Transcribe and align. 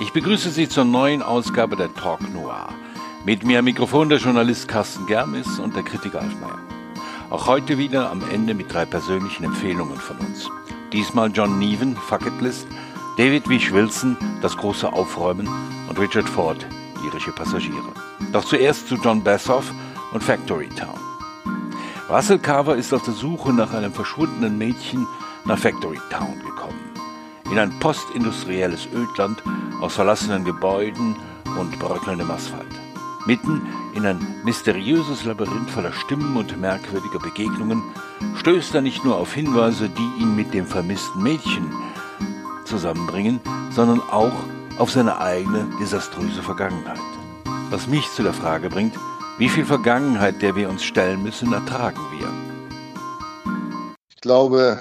Ich 0.00 0.12
begrüße 0.12 0.50
Sie 0.50 0.68
zur 0.68 0.84
neuen 0.84 1.22
Ausgabe 1.22 1.76
der 1.76 1.92
Talk 1.94 2.20
Noir. 2.32 2.68
Mit 3.24 3.44
mir 3.44 3.60
am 3.60 3.64
Mikrofon 3.64 4.08
der 4.08 4.18
Journalist 4.18 4.66
Carsten 4.66 5.06
Germis 5.06 5.60
und 5.60 5.76
der 5.76 5.84
Kritiker 5.84 6.20
Alf. 6.20 6.34
Auch 7.30 7.46
heute 7.46 7.78
wieder 7.78 8.10
am 8.10 8.20
Ende 8.28 8.54
mit 8.54 8.72
drei 8.72 8.86
persönlichen 8.86 9.44
Empfehlungen 9.44 9.96
von 9.96 10.18
uns. 10.18 10.50
Diesmal 10.92 11.30
John 11.32 11.60
Neven, 11.60 11.96
Fuck 11.96 12.26
It 12.26 12.40
List, 12.40 12.66
David 13.16 13.48
Wish 13.48 13.72
Wilson, 13.72 14.16
Das 14.42 14.56
große 14.56 14.92
Aufräumen 14.92 15.48
und 15.88 15.98
Richard 15.98 16.28
Ford, 16.28 16.66
Irische 17.06 17.30
Passagiere. 17.30 17.92
Doch 18.32 18.44
zuerst 18.44 18.88
zu 18.88 18.96
John 18.96 19.22
Bassoff 19.22 19.72
und 20.12 20.24
Factory 20.24 20.68
Town. 20.70 20.98
Russell 22.10 22.40
Carver 22.40 22.74
ist 22.74 22.92
auf 22.92 23.04
der 23.04 23.14
Suche 23.14 23.52
nach 23.52 23.72
einem 23.72 23.92
verschwundenen 23.92 24.58
Mädchen 24.58 25.06
nach 25.44 25.58
Factory 25.58 26.00
Town 26.10 26.38
gekommen. 26.44 26.83
In 27.50 27.58
ein 27.58 27.78
postindustrielles 27.80 28.88
Ödland 28.92 29.42
aus 29.80 29.94
verlassenen 29.94 30.44
Gebäuden 30.44 31.16
und 31.58 31.78
bröckelndem 31.78 32.30
Asphalt. 32.30 32.66
Mitten 33.26 33.62
in 33.94 34.04
ein 34.04 34.18
mysteriöses 34.44 35.24
Labyrinth 35.24 35.70
voller 35.70 35.92
Stimmen 35.92 36.36
und 36.36 36.60
merkwürdiger 36.60 37.18
Begegnungen 37.18 37.82
stößt 38.36 38.74
er 38.74 38.82
nicht 38.82 39.04
nur 39.04 39.16
auf 39.16 39.32
Hinweise, 39.32 39.88
die 39.88 40.22
ihn 40.22 40.36
mit 40.36 40.52
dem 40.52 40.66
vermissten 40.66 41.22
Mädchen 41.22 41.72
zusammenbringen, 42.64 43.40
sondern 43.70 44.00
auch 44.10 44.32
auf 44.78 44.90
seine 44.90 45.18
eigene 45.18 45.66
desaströse 45.80 46.42
Vergangenheit. 46.42 46.98
Was 47.70 47.86
mich 47.86 48.10
zu 48.10 48.22
der 48.22 48.34
Frage 48.34 48.68
bringt, 48.68 48.94
wie 49.38 49.48
viel 49.48 49.64
Vergangenheit, 49.64 50.42
der 50.42 50.54
wir 50.54 50.68
uns 50.68 50.84
stellen 50.84 51.22
müssen, 51.22 51.52
ertragen 51.52 52.00
wir? 52.18 52.28
Ich 54.08 54.20
glaube, 54.20 54.80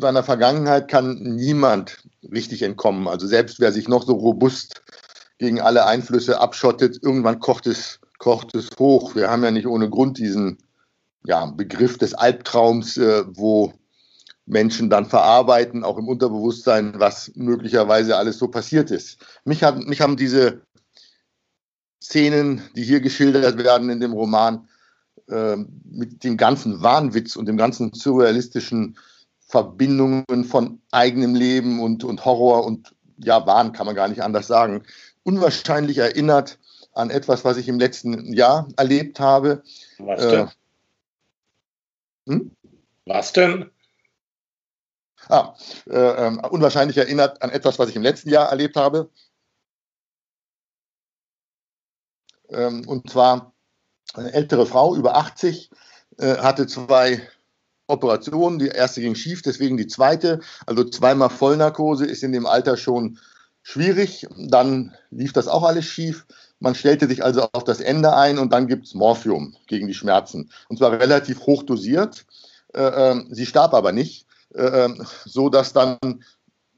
seiner 0.00 0.22
Vergangenheit 0.22 0.88
kann 0.88 1.18
niemand 1.22 2.04
richtig 2.30 2.62
entkommen. 2.62 3.08
Also 3.08 3.26
selbst 3.26 3.60
wer 3.60 3.72
sich 3.72 3.88
noch 3.88 4.04
so 4.04 4.14
robust 4.14 4.82
gegen 5.38 5.60
alle 5.60 5.86
Einflüsse 5.86 6.40
abschottet, 6.40 6.98
irgendwann 7.02 7.40
kocht 7.40 7.66
es, 7.66 8.00
kocht 8.18 8.54
es 8.54 8.70
hoch. 8.78 9.14
Wir 9.14 9.30
haben 9.30 9.42
ja 9.42 9.50
nicht 9.50 9.66
ohne 9.66 9.88
Grund 9.88 10.18
diesen 10.18 10.58
ja, 11.24 11.46
Begriff 11.46 11.98
des 11.98 12.14
Albtraums, 12.14 12.98
äh, 12.98 13.24
wo 13.26 13.72
Menschen 14.44 14.90
dann 14.90 15.06
verarbeiten, 15.06 15.82
auch 15.82 15.98
im 15.98 16.08
Unterbewusstsein, 16.08 16.94
was 16.98 17.32
möglicherweise 17.34 18.16
alles 18.16 18.38
so 18.38 18.48
passiert 18.48 18.90
ist. 18.90 19.18
Mich, 19.44 19.62
hat, 19.64 19.78
mich 19.78 20.00
haben 20.00 20.16
diese 20.16 20.60
Szenen, 22.02 22.62
die 22.76 22.84
hier 22.84 23.00
geschildert 23.00 23.58
werden 23.58 23.90
in 23.90 23.98
dem 23.98 24.12
Roman, 24.12 24.68
äh, 25.28 25.56
mit 25.84 26.22
dem 26.22 26.36
ganzen 26.36 26.82
Wahnwitz 26.82 27.34
und 27.34 27.46
dem 27.46 27.56
ganzen 27.56 27.92
surrealistischen 27.92 28.96
Verbindungen 29.46 30.44
von 30.44 30.82
eigenem 30.90 31.34
Leben 31.34 31.80
und, 31.80 32.04
und 32.04 32.24
Horror 32.24 32.64
und 32.64 32.94
ja, 33.18 33.46
Wahn 33.46 33.72
kann 33.72 33.86
man 33.86 33.94
gar 33.94 34.08
nicht 34.08 34.22
anders 34.22 34.46
sagen, 34.46 34.84
unwahrscheinlich 35.22 35.98
erinnert 35.98 36.58
an 36.92 37.10
etwas, 37.10 37.44
was 37.44 37.56
ich 37.56 37.68
im 37.68 37.78
letzten 37.78 38.32
Jahr 38.32 38.68
erlebt 38.76 39.20
habe. 39.20 39.62
Was 39.98 40.20
denn? 40.20 40.48
Äh, 42.26 42.32
hm? 42.32 42.50
Was 43.06 43.32
denn? 43.32 43.70
Ah, 45.28 45.54
äh, 45.88 45.96
äh, 45.96 46.48
unwahrscheinlich 46.48 46.96
erinnert 46.96 47.42
an 47.42 47.50
etwas, 47.50 47.78
was 47.78 47.88
ich 47.88 47.96
im 47.96 48.02
letzten 48.02 48.30
Jahr 48.30 48.48
erlebt 48.48 48.76
habe. 48.76 49.10
Ähm, 52.48 52.86
und 52.86 53.10
zwar 53.10 53.52
eine 54.14 54.32
ältere 54.32 54.66
Frau, 54.66 54.94
über 54.94 55.16
80, 55.16 55.70
äh, 56.18 56.36
hatte 56.38 56.66
zwei 56.66 57.28
Operationen. 57.88 58.58
Die 58.58 58.68
erste 58.68 59.00
ging 59.00 59.14
schief, 59.14 59.42
deswegen 59.42 59.76
die 59.76 59.86
zweite. 59.86 60.40
Also 60.66 60.84
zweimal 60.84 61.30
Vollnarkose 61.30 62.06
ist 62.06 62.22
in 62.22 62.32
dem 62.32 62.46
Alter 62.46 62.76
schon 62.76 63.18
schwierig. 63.62 64.26
Dann 64.36 64.94
lief 65.10 65.32
das 65.32 65.48
auch 65.48 65.62
alles 65.62 65.84
schief. 65.84 66.26
Man 66.58 66.74
stellte 66.74 67.06
sich 67.06 67.22
also 67.22 67.48
auf 67.52 67.64
das 67.64 67.80
Ende 67.80 68.16
ein 68.16 68.38
und 68.38 68.52
dann 68.52 68.66
gibt 68.66 68.86
es 68.86 68.94
Morphium 68.94 69.56
gegen 69.66 69.86
die 69.86 69.94
Schmerzen. 69.94 70.50
Und 70.68 70.78
zwar 70.78 70.92
relativ 70.92 71.40
hoch 71.40 71.62
dosiert. 71.62 72.24
Äh, 72.72 72.82
ähm, 72.82 73.28
sie 73.30 73.46
starb 73.46 73.74
aber 73.74 73.92
nicht, 73.92 74.26
äh, 74.54 74.84
ähm, 74.84 75.04
so 75.24 75.48
dass 75.48 75.72
dann 75.72 75.98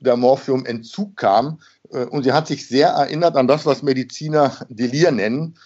der 0.01 0.17
Morphiumentzug 0.17 1.17
kam. 1.17 1.61
Äh, 1.91 2.07
und 2.07 2.25
sie 2.25 2.33
hat 2.33 2.47
sich 2.47 2.67
sehr 2.67 2.89
erinnert 2.89 3.37
an 3.37 3.47
das, 3.47 3.67
was 3.67 3.83
Mediziner 3.83 4.57
Delir 4.69 5.11
nennen. 5.11 5.59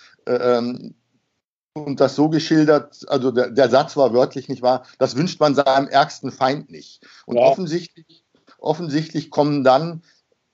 Und 1.74 2.00
das 2.00 2.14
so 2.14 2.28
geschildert, 2.28 3.08
also 3.08 3.30
der, 3.30 3.50
der, 3.50 3.70
Satz 3.70 3.96
war 3.96 4.12
wörtlich 4.12 4.48
nicht 4.48 4.60
wahr, 4.60 4.84
das 4.98 5.16
wünscht 5.16 5.40
man 5.40 5.54
seinem 5.54 5.88
ärgsten 5.88 6.30
Feind 6.30 6.70
nicht. 6.70 7.00
Und 7.24 7.36
ja. 7.36 7.42
offensichtlich, 7.42 8.24
offensichtlich 8.58 9.30
kommen 9.30 9.64
dann 9.64 10.02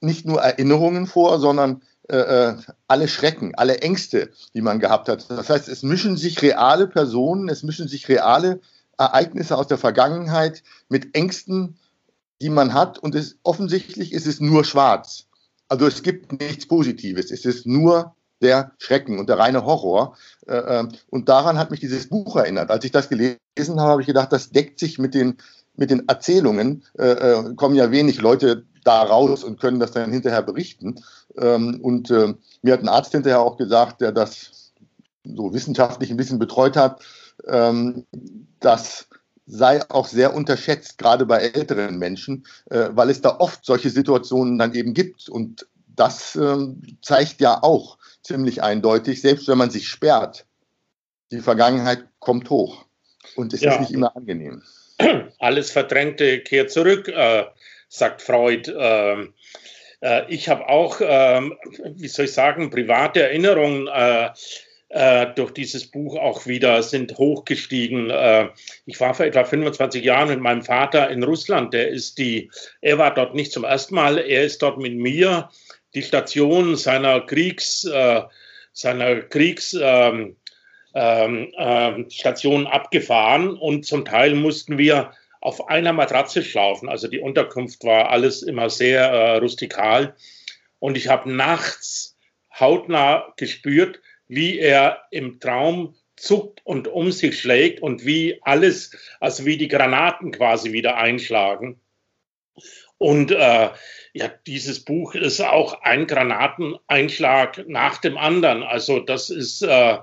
nicht 0.00 0.26
nur 0.26 0.40
Erinnerungen 0.40 1.08
vor, 1.08 1.40
sondern 1.40 1.82
äh, 2.08 2.16
äh, 2.16 2.56
alle 2.86 3.08
Schrecken, 3.08 3.54
alle 3.56 3.78
Ängste, 3.78 4.30
die 4.54 4.62
man 4.62 4.78
gehabt 4.78 5.08
hat. 5.08 5.28
Das 5.28 5.50
heißt, 5.50 5.68
es 5.68 5.82
mischen 5.82 6.16
sich 6.16 6.40
reale 6.40 6.86
Personen, 6.86 7.48
es 7.48 7.64
mischen 7.64 7.88
sich 7.88 8.08
reale 8.08 8.60
Ereignisse 8.96 9.58
aus 9.58 9.66
der 9.66 9.78
Vergangenheit 9.78 10.62
mit 10.88 11.16
Ängsten, 11.16 11.78
die 12.40 12.48
man 12.48 12.74
hat. 12.74 12.98
Und 12.98 13.14
es, 13.16 13.38
offensichtlich 13.42 14.12
ist 14.12 14.26
es 14.26 14.40
nur 14.40 14.64
schwarz. 14.64 15.26
Also 15.68 15.86
es 15.86 16.02
gibt 16.02 16.32
nichts 16.32 16.66
Positives. 16.66 17.30
Es 17.30 17.44
ist 17.44 17.66
nur 17.66 18.14
der 18.40 18.72
Schrecken 18.78 19.18
und 19.18 19.28
der 19.28 19.38
reine 19.38 19.64
Horror. 19.64 20.16
Äh, 20.46 20.56
äh, 20.56 20.88
und 21.10 21.28
daran 21.28 21.58
hat 21.58 21.70
mich 21.70 21.80
dieses 21.80 22.08
Buch 22.08 22.36
erinnert. 22.36 22.70
Als 22.70 22.84
ich 22.84 22.92
das 22.92 23.08
gelesen 23.08 23.38
habe, 23.76 23.90
habe 23.90 24.00
ich 24.00 24.06
gedacht, 24.06 24.32
das 24.32 24.50
deckt 24.50 24.78
sich 24.78 24.98
mit 24.98 25.14
den, 25.14 25.38
mit 25.76 25.90
den 25.90 26.08
Erzählungen. 26.08 26.84
Äh, 26.96 27.54
kommen 27.56 27.74
ja 27.74 27.90
wenig 27.90 28.20
Leute 28.20 28.64
da 28.84 29.02
raus 29.02 29.44
und 29.44 29.60
können 29.60 29.80
das 29.80 29.92
dann 29.92 30.12
hinterher 30.12 30.42
berichten. 30.42 31.02
Ähm, 31.36 31.80
und 31.82 32.10
mir 32.10 32.72
hat 32.72 32.80
ein 32.80 32.88
Arzt 32.88 33.12
hinterher 33.12 33.40
auch 33.40 33.56
gesagt, 33.56 34.00
der 34.00 34.12
das 34.12 34.72
so 35.24 35.52
wissenschaftlich 35.52 36.10
ein 36.10 36.16
bisschen 36.16 36.38
betreut 36.38 36.76
hat, 36.76 37.02
ähm, 37.46 38.06
das 38.60 39.08
sei 39.46 39.80
auch 39.90 40.06
sehr 40.06 40.34
unterschätzt, 40.34 40.98
gerade 40.98 41.26
bei 41.26 41.38
älteren 41.38 41.98
Menschen, 41.98 42.44
weil 42.66 43.08
es 43.08 43.22
da 43.22 43.38
oft 43.38 43.64
solche 43.64 43.88
Situationen 43.88 44.58
dann 44.58 44.74
eben 44.74 44.92
gibt. 44.92 45.30
Und 45.30 45.66
das 45.98 46.36
ähm, 46.36 46.80
zeigt 47.02 47.40
ja 47.40 47.62
auch, 47.62 47.97
ziemlich 48.22 48.62
eindeutig, 48.62 49.20
selbst 49.20 49.48
wenn 49.48 49.58
man 49.58 49.70
sich 49.70 49.88
sperrt, 49.88 50.46
die 51.30 51.40
Vergangenheit 51.40 52.04
kommt 52.18 52.50
hoch 52.50 52.84
und 53.36 53.52
es 53.52 53.60
ja. 53.60 53.74
ist 53.74 53.80
nicht 53.80 53.92
immer 53.92 54.16
angenehm. 54.16 54.62
Alles 55.38 55.70
Verdrängte 55.70 56.40
kehrt 56.40 56.70
zurück, 56.70 57.08
äh, 57.08 57.44
sagt 57.88 58.22
Freud. 58.22 58.70
Ähm, 58.76 59.34
äh, 60.00 60.22
ich 60.32 60.48
habe 60.48 60.68
auch, 60.68 61.00
äh, 61.00 61.40
wie 61.94 62.08
soll 62.08 62.26
ich 62.26 62.32
sagen, 62.32 62.70
private 62.70 63.22
Erinnerungen 63.22 63.88
äh, 63.88 64.30
äh, 64.90 65.26
durch 65.34 65.52
dieses 65.52 65.86
Buch 65.86 66.16
auch 66.16 66.46
wieder 66.46 66.82
sind 66.82 67.18
hochgestiegen. 67.18 68.10
Äh, 68.10 68.48
ich 68.86 68.98
war 69.00 69.14
vor 69.14 69.26
etwa 69.26 69.44
25 69.44 70.02
Jahren 70.02 70.28
mit 70.28 70.40
meinem 70.40 70.62
Vater 70.62 71.10
in 71.10 71.22
Russland. 71.22 71.74
Der 71.74 71.88
ist 71.88 72.18
die, 72.18 72.50
er 72.80 72.98
war 72.98 73.12
dort 73.12 73.34
nicht 73.34 73.52
zum 73.52 73.64
ersten 73.64 73.94
Mal, 73.94 74.18
er 74.18 74.44
ist 74.44 74.62
dort 74.62 74.78
mit 74.78 74.94
mir 74.94 75.50
die 75.94 76.02
Station 76.02 76.76
seiner 76.76 77.20
Kriegs, 77.22 77.84
äh, 77.84 78.22
seiner 78.72 79.22
Kriegsstation 79.22 80.36
ähm, 80.94 81.54
ähm, 81.58 82.66
abgefahren 82.66 83.56
und 83.56 83.86
zum 83.86 84.04
Teil 84.04 84.34
mussten 84.34 84.78
wir 84.78 85.12
auf 85.40 85.68
einer 85.68 85.92
Matratze 85.92 86.42
schlafen. 86.42 86.88
Also 86.88 87.08
die 87.08 87.20
Unterkunft 87.20 87.84
war 87.84 88.10
alles 88.10 88.42
immer 88.42 88.70
sehr 88.70 89.02
äh, 89.02 89.36
rustikal. 89.38 90.14
Und 90.78 90.96
ich 90.96 91.08
habe 91.08 91.32
nachts 91.32 92.16
hautnah 92.58 93.32
gespürt, 93.36 94.00
wie 94.26 94.58
er 94.58 95.04
im 95.10 95.40
Traum 95.40 95.94
zuckt 96.16 96.60
und 96.64 96.88
um 96.88 97.12
sich 97.12 97.40
schlägt 97.40 97.80
und 97.80 98.04
wie 98.04 98.40
alles, 98.42 98.96
also 99.20 99.44
wie 99.44 99.56
die 99.56 99.68
Granaten 99.68 100.32
quasi 100.32 100.72
wieder 100.72 100.96
einschlagen. 100.96 101.80
Und 102.98 103.30
äh, 103.30 103.68
ja, 104.12 104.30
dieses 104.46 104.84
Buch 104.84 105.14
ist 105.14 105.40
auch 105.40 105.82
ein 105.82 106.08
Granateneinschlag 106.08 107.68
nach 107.68 107.98
dem 107.98 108.18
anderen. 108.18 108.64
Also 108.64 108.98
das 108.98 109.30
ist, 109.30 109.62
äh, 109.62 109.98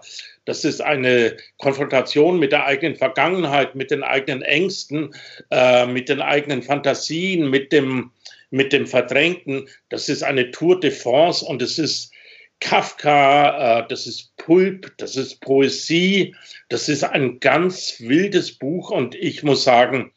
das 0.45 0.63
ist 0.63 0.81
eine 0.81 1.35
Konfrontation 1.57 2.39
mit 2.39 2.53
der 2.53 2.65
eigenen 2.65 2.95
Vergangenheit, 2.95 3.75
mit 3.75 3.91
den 3.91 4.03
eigenen 4.03 4.41
Ängsten, 4.41 5.13
äh, 5.51 5.85
mit 5.85 6.07
den 6.07 6.21
eigenen 6.21 6.63
Fantasien, 6.63 7.49
mit 7.49 7.73
dem, 7.73 8.11
mit 8.49 8.71
dem 8.71 8.87
Verdrängten. 8.87 9.67
Das 9.89 10.07
ist 10.07 10.23
eine 10.23 10.51
Tour 10.51 10.79
de 10.79 10.91
France 10.91 11.43
und 11.43 11.61
es 11.61 11.77
ist 11.77 12.13
Kafka, 12.61 13.79
äh, 13.79 13.87
das 13.89 14.07
ist 14.07 14.37
Pulp, 14.37 14.93
das 14.97 15.17
ist 15.17 15.41
Poesie, 15.41 16.33
das 16.69 16.87
ist 16.87 17.03
ein 17.03 17.41
ganz 17.41 17.97
wildes 17.99 18.53
Buch 18.53 18.91
und 18.91 19.15
ich 19.15 19.43
muss 19.43 19.65
sagen, 19.65 20.13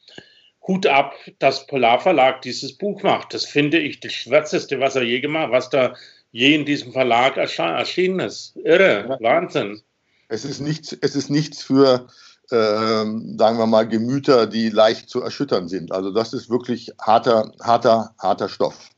Hut 0.69 0.87
ab, 0.87 1.15
dass 1.39 1.67
Polarverlag 1.67 2.43
dieses 2.43 2.77
Buch 2.77 3.03
macht. 3.03 3.35
Das 3.35 3.47
finde 3.47 3.79
ich 3.79 4.01
das 4.01 4.13
Schwärzeste, 4.13 4.79
was 4.79 4.95
er 4.95 5.03
je 5.03 5.21
gemacht 5.21 5.51
was 5.51 5.71
da 5.71 5.95
je 6.31 6.55
in 6.55 6.67
diesem 6.67 6.93
Verlag 6.93 7.37
erschienen 7.39 8.21
ist. 8.21 8.55
Irre, 8.65 9.07
ja. 9.09 9.17
Wahnsinn. 9.21 9.81
Es 10.29 10.45
ist 10.45 10.61
nichts, 10.61 10.93
es 11.01 11.17
ist 11.17 11.31
nichts 11.31 11.63
für, 11.63 12.07
ähm, 12.53 13.37
sagen 13.39 13.59
wir 13.59 13.67
mal, 13.67 13.89
Gemüter, 13.89 14.47
die 14.47 14.69
leicht 14.69 15.09
zu 15.09 15.23
erschüttern 15.23 15.69
sind. 15.69 15.91
Also 15.91 16.13
das 16.13 16.35
ist 16.35 16.51
wirklich 16.51 16.93
harter, 17.01 17.51
harter, 17.63 18.15
harter 18.19 18.51
Stoff. 18.51 18.91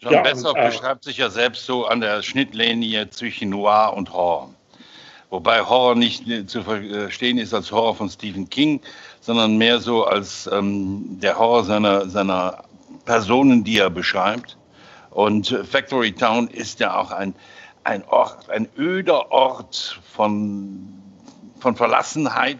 John 0.00 0.12
ja, 0.12 0.22
Bessoff 0.22 0.56
äh, 0.56 0.66
beschreibt 0.66 1.04
sich 1.04 1.16
ja 1.16 1.30
selbst 1.30 1.64
so 1.64 1.86
an 1.86 2.00
der 2.00 2.22
Schnittlinie 2.22 3.08
zwischen 3.08 3.50
Noir 3.50 3.94
und 3.96 4.12
Horror. 4.12 4.54
Wobei 5.30 5.60
Horror 5.60 5.94
nicht 5.94 6.24
zu 6.50 6.62
verstehen 6.62 7.38
ist 7.38 7.54
als 7.54 7.70
Horror 7.70 7.94
von 7.94 8.10
Stephen 8.10 8.50
King, 8.50 8.80
sondern 9.20 9.58
mehr 9.58 9.80
so 9.80 10.04
als 10.04 10.48
ähm, 10.52 11.18
der 11.20 11.38
Horror 11.38 11.64
seiner, 11.64 12.08
seiner 12.08 12.64
Personen, 13.04 13.64
die 13.64 13.78
er 13.78 13.90
beschreibt. 13.90 14.56
Und 15.10 15.48
Factory 15.48 16.12
Town 16.12 16.48
ist 16.48 16.80
ja 16.80 16.96
auch 16.96 17.10
ein, 17.10 17.34
ein 17.84 18.04
Ort, 18.04 18.48
ein 18.50 18.68
öder 18.76 19.30
Ort 19.30 20.00
von, 20.12 20.88
von 21.58 21.76
Verlassenheit, 21.76 22.58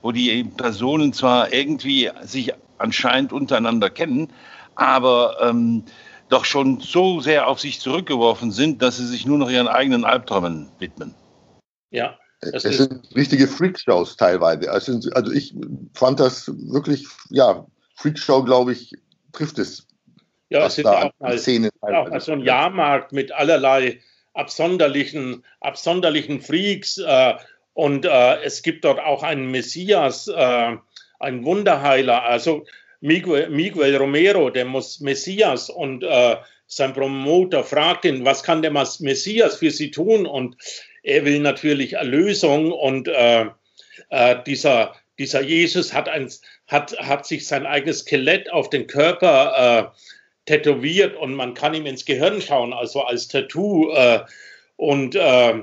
wo 0.00 0.12
die 0.12 0.44
Personen 0.44 1.12
zwar 1.12 1.52
irgendwie 1.52 2.10
sich 2.22 2.52
anscheinend 2.78 3.32
untereinander 3.32 3.90
kennen, 3.90 4.32
aber 4.74 5.36
ähm, 5.40 5.84
doch 6.28 6.44
schon 6.44 6.80
so 6.80 7.20
sehr 7.20 7.46
auf 7.46 7.60
sich 7.60 7.78
zurückgeworfen 7.78 8.50
sind, 8.50 8.80
dass 8.82 8.96
sie 8.96 9.06
sich 9.06 9.26
nur 9.26 9.38
noch 9.38 9.50
ihren 9.50 9.68
eigenen 9.68 10.04
Albträumen 10.04 10.70
widmen. 10.78 11.14
Ja. 11.90 12.18
Es 12.42 12.62
sind 12.62 13.08
richtige 13.14 13.46
Freakshows 13.46 14.16
teilweise. 14.16 14.70
Also, 14.70 14.98
also 15.12 15.32
ich 15.32 15.54
fand 15.94 16.18
das 16.18 16.48
wirklich, 16.48 17.06
ja, 17.30 17.66
Freakshow, 17.94 18.42
glaube 18.42 18.72
ich, 18.72 18.92
trifft 19.32 19.58
es. 19.58 19.86
Ja, 20.50 20.66
es 20.66 20.74
sind 20.74 20.86
auch 20.86 21.12
mal, 21.20 21.38
Szene 21.38 21.70
auch 21.80 22.08
mal 22.08 22.20
so 22.20 22.32
ein 22.32 22.40
Jahrmarkt 22.40 23.12
mit 23.12 23.32
allerlei 23.32 24.00
absonderlichen, 24.34 25.44
absonderlichen 25.60 26.40
Freaks. 26.40 26.98
Äh, 26.98 27.34
und 27.74 28.04
äh, 28.04 28.42
es 28.42 28.62
gibt 28.62 28.84
dort 28.84 28.98
auch 28.98 29.22
einen 29.22 29.50
Messias, 29.50 30.26
äh, 30.26 30.76
einen 31.20 31.44
Wunderheiler. 31.44 32.24
Also 32.24 32.64
Miguel, 33.00 33.50
Miguel 33.50 33.96
Romero, 33.96 34.50
der 34.50 34.64
Messias, 34.64 35.70
und 35.70 36.02
äh, 36.02 36.36
sein 36.66 36.92
Promoter 36.92 37.64
fragt 37.64 38.04
ihn, 38.04 38.24
was 38.24 38.42
kann 38.42 38.62
der 38.62 38.72
Messias 38.72 39.56
für 39.56 39.70
sie 39.70 39.90
tun? 39.90 40.26
Und 40.26 40.56
er 41.02 41.24
will 41.24 41.40
natürlich 41.40 41.94
Erlösung 41.94 42.72
und 42.72 43.08
äh, 43.08 43.46
äh, 44.10 44.36
dieser, 44.46 44.94
dieser 45.18 45.42
Jesus 45.42 45.92
hat, 45.92 46.08
ein, 46.08 46.30
hat, 46.68 46.96
hat 46.98 47.26
sich 47.26 47.46
sein 47.46 47.66
eigenes 47.66 48.00
Skelett 48.00 48.50
auf 48.52 48.70
den 48.70 48.86
Körper 48.86 49.92
äh, 49.94 50.02
tätowiert 50.46 51.16
und 51.16 51.34
man 51.34 51.54
kann 51.54 51.74
ihm 51.74 51.86
ins 51.86 52.04
Gehirn 52.04 52.40
schauen, 52.40 52.72
also 52.72 53.02
als 53.02 53.28
Tattoo. 53.28 53.90
Äh, 53.92 54.20
und 54.76 55.14
äh, 55.14 55.62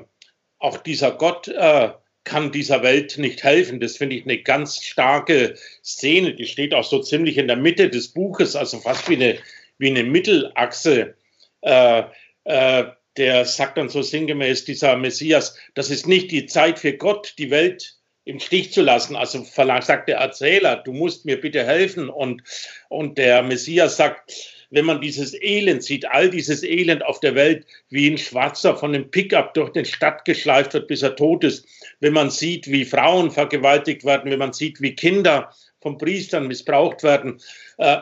auch 0.59 0.77
dieser 0.77 1.11
Gott 1.11 1.47
äh, 1.47 1.89
kann 2.23 2.51
dieser 2.51 2.83
Welt 2.83 3.17
nicht 3.17 3.43
helfen. 3.43 3.79
Das 3.79 3.97
finde 3.97 4.15
ich 4.15 4.23
eine 4.23 4.41
ganz 4.41 4.83
starke 4.83 5.55
Szene. 5.83 6.33
Die 6.35 6.45
steht 6.45 6.73
auch 6.73 6.83
so 6.83 6.99
ziemlich 6.99 7.37
in 7.37 7.47
der 7.47 7.57
Mitte 7.57 7.89
des 7.89 8.09
Buches, 8.09 8.55
also 8.55 8.79
fast 8.79 9.09
wie 9.09 9.15
eine, 9.15 9.39
wie 9.77 9.89
eine 9.89 10.03
Mittelachse. 10.03 11.15
Äh, 11.61 12.03
äh, 12.43 12.83
der 13.19 13.45
sagt 13.45 13.77
dann 13.77 13.89
so 13.89 14.01
sinngemäß, 14.01 14.65
dieser 14.65 14.95
Messias, 14.95 15.55
das 15.75 15.89
ist 15.89 16.07
nicht 16.07 16.31
die 16.31 16.45
Zeit 16.45 16.79
für 16.79 16.93
Gott, 16.93 17.33
die 17.37 17.51
Welt 17.51 17.97
im 18.23 18.39
Stich 18.39 18.71
zu 18.71 18.81
lassen. 18.81 19.15
Also 19.15 19.43
sagt 19.43 20.07
der 20.07 20.17
Erzähler, 20.17 20.77
du 20.77 20.93
musst 20.93 21.25
mir 21.25 21.39
bitte 21.39 21.65
helfen. 21.65 22.09
Und, 22.09 22.41
und 22.87 23.17
der 23.17 23.43
Messias 23.43 23.97
sagt, 23.97 24.55
wenn 24.69 24.85
man 24.85 25.01
dieses 25.01 25.33
Elend 25.33 25.83
sieht, 25.83 26.09
all 26.09 26.29
dieses 26.29 26.63
Elend 26.63 27.03
auf 27.03 27.19
der 27.19 27.35
Welt, 27.35 27.65
wie 27.89 28.09
ein 28.09 28.17
Schwarzer 28.17 28.77
von 28.77 28.95
einem 28.95 29.11
Pickup 29.11 29.53
durch 29.53 29.71
den 29.71 29.85
Stadt 29.85 30.25
geschleift 30.25 30.73
wird, 30.73 30.87
bis 30.87 31.01
er 31.01 31.15
tot 31.15 31.43
ist, 31.43 31.65
wenn 31.99 32.13
man 32.13 32.29
sieht, 32.29 32.67
wie 32.67 32.85
Frauen 32.85 33.31
vergewaltigt 33.31 34.05
werden, 34.05 34.31
wenn 34.31 34.39
man 34.39 34.53
sieht, 34.53 34.79
wie 34.79 34.95
Kinder 34.95 35.51
von 35.81 35.97
Priestern 35.97 36.47
missbraucht 36.47 37.03
werden, 37.03 37.41
äh, 37.79 37.97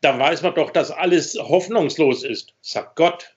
dann 0.00 0.18
weiß 0.18 0.42
man 0.42 0.54
doch, 0.54 0.70
dass 0.70 0.90
alles 0.90 1.34
hoffnungslos 1.34 2.24
ist, 2.24 2.54
sagt 2.62 2.96
Gott. 2.96 3.35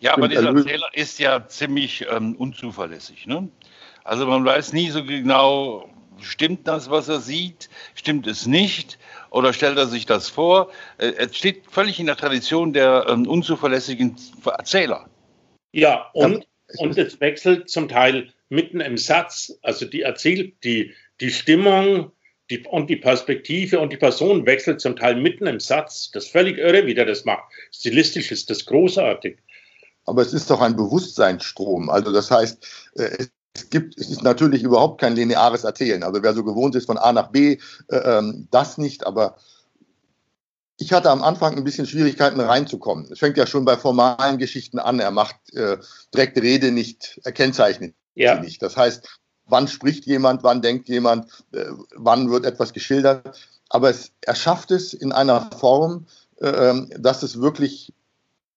Ja, 0.00 0.12
aber 0.14 0.28
dieser 0.28 0.54
Erzähler 0.54 0.88
ist 0.92 1.18
ja 1.18 1.46
ziemlich 1.48 2.06
ähm, 2.10 2.36
unzuverlässig. 2.36 3.26
Ne? 3.26 3.48
Also 4.04 4.26
man 4.26 4.44
weiß 4.44 4.72
nie 4.72 4.90
so 4.90 5.04
genau, 5.04 5.88
stimmt 6.20 6.68
das, 6.68 6.90
was 6.90 7.08
er 7.08 7.20
sieht, 7.20 7.68
stimmt 7.94 8.26
es 8.26 8.46
nicht 8.46 8.98
oder 9.30 9.52
stellt 9.52 9.78
er 9.78 9.86
sich 9.86 10.06
das 10.06 10.28
vor? 10.28 10.70
Äh, 10.98 11.12
es 11.18 11.36
steht 11.36 11.64
völlig 11.70 11.98
in 11.98 12.06
der 12.06 12.16
Tradition 12.16 12.72
der 12.72 13.06
ähm, 13.08 13.26
unzuverlässigen 13.26 14.16
Erzähler. 14.44 15.08
Ja, 15.72 16.10
und, 16.12 16.46
und 16.78 16.96
es 16.96 17.20
wechselt 17.20 17.68
zum 17.68 17.88
Teil 17.88 18.32
mitten 18.48 18.80
im 18.80 18.96
Satz, 18.96 19.58
also 19.62 19.86
die 19.86 20.02
erzählt 20.02 20.62
die, 20.62 20.94
die 21.20 21.30
Stimmung 21.30 22.12
die, 22.50 22.62
und 22.66 22.90
die 22.90 22.96
Perspektive 22.96 23.80
und 23.80 23.92
die 23.92 23.96
Person 23.96 24.46
wechselt 24.46 24.80
zum 24.80 24.96
Teil 24.96 25.16
mitten 25.16 25.46
im 25.46 25.60
Satz. 25.60 26.10
Das 26.12 26.26
ist 26.26 26.32
völlig 26.32 26.58
irre, 26.58 26.86
wie 26.86 26.94
der 26.94 27.06
das 27.06 27.24
macht. 27.24 27.44
Stilistisch 27.72 28.30
ist 28.30 28.50
das 28.50 28.66
großartig. 28.66 29.38
Aber 30.06 30.22
es 30.22 30.32
ist 30.32 30.50
doch 30.50 30.60
ein 30.60 30.76
Bewusstseinsstrom. 30.76 31.90
Also 31.90 32.12
das 32.12 32.30
heißt, 32.30 32.66
äh, 32.94 33.26
es 33.54 33.70
gibt, 33.70 33.98
es 33.98 34.10
ist 34.10 34.22
natürlich 34.22 34.62
überhaupt 34.62 35.00
kein 35.00 35.14
lineares 35.14 35.64
Erzählen. 35.64 36.02
Also 36.02 36.22
wer 36.22 36.34
so 36.34 36.44
gewohnt 36.44 36.74
ist 36.74 36.86
von 36.86 36.98
A 36.98 37.12
nach 37.12 37.28
B, 37.28 37.58
äh, 37.88 37.96
ähm, 37.96 38.48
das 38.50 38.78
nicht. 38.78 39.06
Aber 39.06 39.36
ich 40.76 40.92
hatte 40.92 41.10
am 41.10 41.22
Anfang 41.22 41.56
ein 41.56 41.64
bisschen 41.64 41.86
Schwierigkeiten 41.86 42.40
reinzukommen. 42.40 43.10
Es 43.12 43.20
fängt 43.20 43.36
ja 43.36 43.46
schon 43.46 43.64
bei 43.64 43.76
formalen 43.76 44.38
Geschichten 44.38 44.78
an. 44.78 44.98
Er 44.98 45.12
macht 45.12 45.36
äh, 45.52 45.78
direkte 46.12 46.42
Rede 46.42 46.72
nicht, 46.72 47.20
er 47.24 47.32
kennzeichnet 47.32 47.94
ja. 48.14 48.36
sie 48.36 48.42
nicht. 48.42 48.62
Das 48.62 48.76
heißt, 48.76 49.08
wann 49.46 49.68
spricht 49.68 50.06
jemand, 50.06 50.42
wann 50.42 50.62
denkt 50.62 50.88
jemand, 50.88 51.30
äh, 51.52 51.66
wann 51.94 52.30
wird 52.30 52.44
etwas 52.44 52.72
geschildert. 52.72 53.38
Aber 53.68 53.90
es, 53.90 54.12
er 54.20 54.34
schafft 54.34 54.70
es 54.70 54.94
in 54.94 55.12
einer 55.12 55.50
Form, 55.58 56.06
äh, 56.40 56.48
ähm, 56.48 56.90
dass 56.98 57.22
es 57.22 57.40
wirklich 57.40 57.92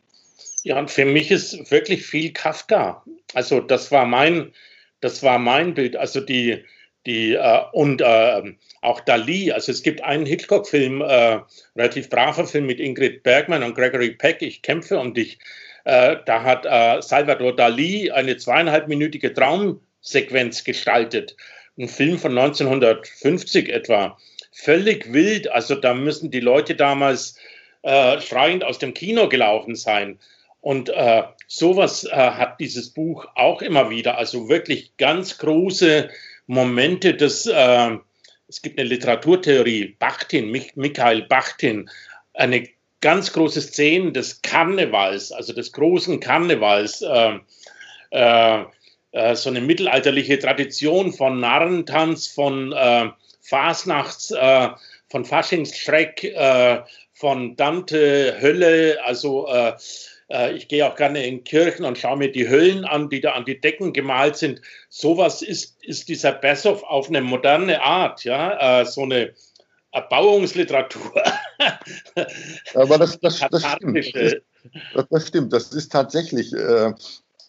Ja, 0.64 0.78
und 0.78 0.90
für 0.90 1.04
mich 1.04 1.30
ist 1.30 1.70
wirklich 1.70 2.04
viel 2.04 2.32
Kafka. 2.32 3.04
Also 3.34 3.60
das 3.60 3.92
war 3.92 4.06
mein, 4.06 4.52
das 5.00 5.22
war 5.22 5.38
mein 5.38 5.74
Bild. 5.74 5.96
Also 5.96 6.20
die, 6.20 6.64
die 7.06 7.34
äh, 7.34 7.60
und 7.72 8.00
äh, 8.00 8.54
auch 8.80 9.00
Dali. 9.00 9.52
Also 9.52 9.70
es 9.70 9.82
gibt 9.82 10.02
einen 10.02 10.26
Hitchcock-Film, 10.26 11.00
äh, 11.00 11.40
relativ 11.76 12.10
braver 12.10 12.46
Film 12.46 12.66
mit 12.66 12.80
Ingrid 12.80 13.22
Bergman 13.22 13.62
und 13.62 13.76
Gregory 13.76 14.10
Peck. 14.10 14.42
Ich 14.42 14.62
kämpfe 14.62 14.98
und 14.98 15.16
ich. 15.16 15.38
Äh, 15.84 16.16
da 16.26 16.42
hat 16.42 16.66
äh, 16.66 17.00
Salvador 17.02 17.54
Dali 17.54 18.10
eine 18.10 18.36
zweieinhalbminütige 18.36 19.32
Traum 19.32 19.80
Sequenz 20.02 20.64
gestaltet. 20.64 21.36
Ein 21.78 21.88
Film 21.88 22.18
von 22.18 22.36
1950 22.36 23.70
etwa. 23.70 24.18
Völlig 24.52 25.12
wild. 25.12 25.50
Also 25.50 25.74
da 25.74 25.94
müssen 25.94 26.30
die 26.30 26.40
Leute 26.40 26.74
damals 26.74 27.38
äh, 27.82 28.20
schreiend 28.20 28.64
aus 28.64 28.78
dem 28.78 28.92
Kino 28.92 29.28
gelaufen 29.28 29.74
sein. 29.74 30.18
Und 30.60 30.90
äh, 30.90 31.22
sowas 31.46 32.04
äh, 32.04 32.10
hat 32.10 32.60
dieses 32.60 32.90
Buch 32.90 33.26
auch 33.34 33.62
immer 33.62 33.90
wieder. 33.90 34.18
Also 34.18 34.48
wirklich 34.48 34.96
ganz 34.96 35.38
große 35.38 36.10
Momente 36.46 37.14
des, 37.14 37.46
äh, 37.46 37.96
es 38.48 38.62
gibt 38.62 38.78
eine 38.78 38.88
Literaturtheorie, 38.88 39.96
Bachtin, 39.98 40.50
Mich 40.50 40.76
Michael 40.76 41.22
Bachtin, 41.22 41.90
eine 42.34 42.68
ganz 43.00 43.32
große 43.32 43.60
Szene 43.60 44.12
des 44.12 44.42
Karnevals, 44.42 45.32
also 45.32 45.52
des 45.52 45.72
großen 45.72 46.20
Karnevals. 46.20 47.02
Äh, 47.02 47.38
äh, 49.12 49.34
so 49.34 49.50
eine 49.50 49.60
mittelalterliche 49.60 50.38
Tradition 50.38 51.12
von 51.12 51.40
Narrentanz, 51.40 52.26
von, 52.26 52.72
äh, 52.72 53.10
Fasnachts, 53.42 54.30
äh, 54.30 54.68
von 55.08 55.24
Faschingsschreck, 55.24 56.24
äh, 56.24 56.82
von 57.12 57.56
Dante, 57.56 58.38
Hölle, 58.40 58.98
also 59.04 59.46
äh, 59.48 59.74
äh, 60.28 60.54
ich 60.54 60.68
gehe 60.68 60.86
auch 60.86 60.96
gerne 60.96 61.26
in 61.26 61.44
Kirchen 61.44 61.84
und 61.84 61.98
schaue 61.98 62.16
mir 62.16 62.32
die 62.32 62.48
Höllen 62.48 62.84
an, 62.84 63.10
die 63.10 63.20
da 63.20 63.32
an 63.32 63.44
die 63.44 63.60
Decken 63.60 63.92
gemalt 63.92 64.36
sind. 64.36 64.62
Sowas 64.88 65.42
ist, 65.42 65.76
ist 65.82 66.08
dieser 66.08 66.32
Bessow 66.32 66.82
auf 66.84 67.08
eine 67.08 67.20
moderne 67.20 67.82
Art, 67.82 68.24
ja, 68.24 68.84
so 68.84 69.02
eine 69.02 69.34
Erbauungsliteratur. 69.92 71.22
Aber 72.74 72.98
das, 72.98 73.20
das, 73.20 73.40
das, 73.50 73.64
stimmt. 73.72 74.14
Das, 74.94 75.06
das, 75.10 75.28
stimmt. 75.28 75.52
Das 75.52 75.72
ist 75.72 75.92
tatsächlich 75.92 76.52
äh, 76.54 76.92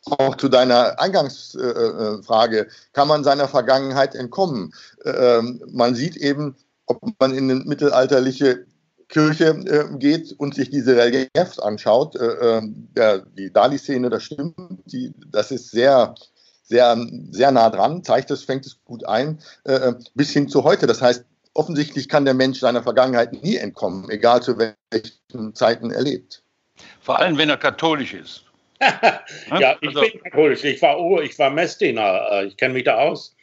auch 0.05 0.35
zu 0.35 0.49
deiner 0.49 0.99
Eingangsfrage, 0.99 2.59
äh, 2.59 2.67
kann 2.93 3.07
man 3.07 3.23
seiner 3.23 3.47
Vergangenheit 3.47 4.15
entkommen? 4.15 4.73
Äh, 5.03 5.41
man 5.71 5.95
sieht 5.95 6.17
eben, 6.17 6.55
ob 6.85 7.01
man 7.19 7.33
in 7.33 7.49
eine 7.49 7.61
mittelalterliche 7.61 8.65
Kirche 9.07 9.49
äh, 9.49 9.97
geht 9.97 10.33
und 10.33 10.55
sich 10.55 10.69
diese 10.69 10.97
Reliefs 10.97 11.59
anschaut, 11.59 12.15
äh, 12.15 12.25
äh, 12.57 12.61
der, 12.63 13.19
die 13.19 13.51
Dali-Szene, 13.51 14.09
das 14.09 14.23
stimmt, 14.23 14.55
das 15.27 15.51
ist 15.51 15.71
sehr, 15.71 16.15
sehr, 16.63 16.97
sehr 17.29 17.51
nah 17.51 17.69
dran, 17.69 18.03
zeigt 18.03 18.31
es, 18.31 18.43
fängt 18.43 18.65
es 18.65 18.83
gut 18.83 19.05
ein, 19.05 19.39
äh, 19.65 19.73
äh, 19.73 19.93
bis 20.15 20.31
hin 20.31 20.49
zu 20.49 20.63
heute. 20.63 20.87
Das 20.87 21.01
heißt, 21.01 21.25
offensichtlich 21.53 22.09
kann 22.09 22.25
der 22.25 22.33
Mensch 22.33 22.59
seiner 22.59 22.83
Vergangenheit 22.83 23.43
nie 23.43 23.57
entkommen, 23.57 24.09
egal 24.09 24.41
zu 24.41 24.57
welchen 24.57 25.53
Zeiten 25.53 25.91
er 25.91 26.01
lebt. 26.01 26.43
Vor 26.99 27.19
allem, 27.19 27.37
wenn 27.37 27.49
er 27.49 27.57
katholisch 27.57 28.13
ist. 28.13 28.45
Ja, 29.59 29.77
ich 29.81 29.87
also, 29.89 30.01
bin 30.01 30.23
katholisch. 30.23 30.63
Ich 30.63 30.81
war, 30.81 30.99
oh, 30.99 31.19
ich 31.19 31.37
war 31.39 31.49
Messdiener. 31.49 32.27
Äh, 32.31 32.45
ich 32.45 32.57
kenne 32.57 32.73
mich 32.73 32.83
da 32.83 32.97
aus. 32.97 33.35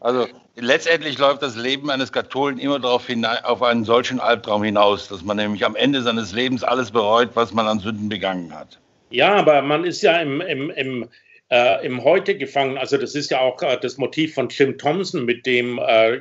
Also 0.00 0.28
letztendlich 0.54 1.18
läuft 1.18 1.42
das 1.42 1.56
Leben 1.56 1.90
eines 1.90 2.12
Katholen 2.12 2.58
immer 2.58 2.78
darauf 2.78 3.06
hinein, 3.06 3.44
auf 3.44 3.62
einen 3.62 3.84
solchen 3.84 4.20
Albtraum 4.20 4.62
hinaus, 4.62 5.08
dass 5.08 5.22
man 5.22 5.36
nämlich 5.36 5.64
am 5.64 5.74
Ende 5.74 6.02
seines 6.02 6.32
Lebens 6.32 6.62
alles 6.62 6.90
bereut, 6.90 7.30
was 7.34 7.52
man 7.52 7.66
an 7.66 7.80
Sünden 7.80 8.08
begangen 8.08 8.54
hat. 8.54 8.78
Ja, 9.10 9.34
aber 9.34 9.62
man 9.62 9.84
ist 9.84 10.02
ja 10.02 10.20
im, 10.20 10.40
im, 10.40 10.70
im, 10.70 11.08
äh, 11.50 11.84
im 11.84 12.04
Heute 12.04 12.36
gefangen. 12.36 12.78
Also 12.78 12.96
das 12.96 13.14
ist 13.14 13.30
ja 13.30 13.40
auch 13.40 13.60
äh, 13.62 13.78
das 13.80 13.96
Motiv 13.98 14.34
von 14.34 14.48
Jim 14.48 14.78
Thompson, 14.78 15.24
mit 15.24 15.46
dem 15.46 15.78
äh, 15.78 16.20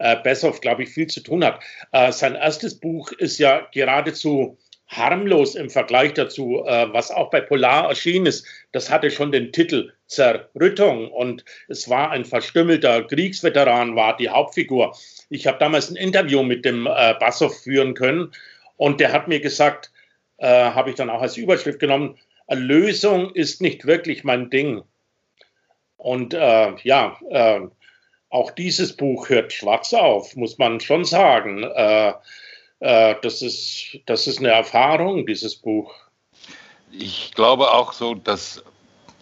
äh 0.00 0.16
Bessow, 0.22 0.60
glaube 0.60 0.82
ich, 0.82 0.90
viel 0.90 1.06
zu 1.06 1.22
tun 1.22 1.44
hat. 1.44 1.62
Äh, 1.92 2.12
sein 2.12 2.34
erstes 2.34 2.78
Buch 2.78 3.12
ist 3.12 3.38
ja 3.38 3.66
geradezu 3.72 4.58
harmlos 4.96 5.54
im 5.54 5.70
Vergleich 5.70 6.14
dazu, 6.14 6.64
äh, 6.66 6.92
was 6.92 7.10
auch 7.10 7.30
bei 7.30 7.40
Polar 7.40 7.88
erschienen 7.88 8.26
ist. 8.26 8.46
Das 8.72 8.90
hatte 8.90 9.10
schon 9.10 9.32
den 9.32 9.52
Titel 9.52 9.92
Zerrüttung 10.06 11.10
und 11.10 11.44
es 11.68 11.88
war 11.88 12.10
ein 12.10 12.24
verstümmelter 12.24 13.04
Kriegsveteran, 13.04 13.96
war 13.96 14.16
die 14.16 14.28
Hauptfigur. 14.28 14.96
Ich 15.30 15.46
habe 15.46 15.58
damals 15.58 15.90
ein 15.90 15.96
Interview 15.96 16.42
mit 16.42 16.64
dem 16.64 16.86
äh, 16.86 17.14
Bassow 17.18 17.52
führen 17.52 17.94
können 17.94 18.32
und 18.76 19.00
der 19.00 19.12
hat 19.12 19.28
mir 19.28 19.40
gesagt, 19.40 19.90
äh, 20.38 20.46
habe 20.46 20.90
ich 20.90 20.96
dann 20.96 21.10
auch 21.10 21.22
als 21.22 21.36
Überschrift 21.36 21.78
genommen, 21.78 22.18
Erlösung 22.46 23.34
ist 23.34 23.62
nicht 23.62 23.86
wirklich 23.86 24.24
mein 24.24 24.50
Ding. 24.50 24.82
Und 25.96 26.34
äh, 26.34 26.74
ja, 26.82 27.18
äh, 27.30 27.60
auch 28.28 28.50
dieses 28.50 28.96
Buch 28.96 29.28
hört 29.28 29.52
schwarz 29.52 29.94
auf, 29.94 30.36
muss 30.36 30.58
man 30.58 30.80
schon 30.80 31.04
sagen. 31.04 31.64
Äh, 32.84 33.14
das, 33.22 33.40
ist, 33.40 33.98
das 34.04 34.26
ist 34.26 34.40
eine 34.40 34.50
Erfahrung, 34.50 35.24
dieses 35.24 35.56
Buch. 35.56 35.94
Ich 36.92 37.32
glaube 37.34 37.72
auch 37.72 37.94
so, 37.94 38.14
dass 38.14 38.62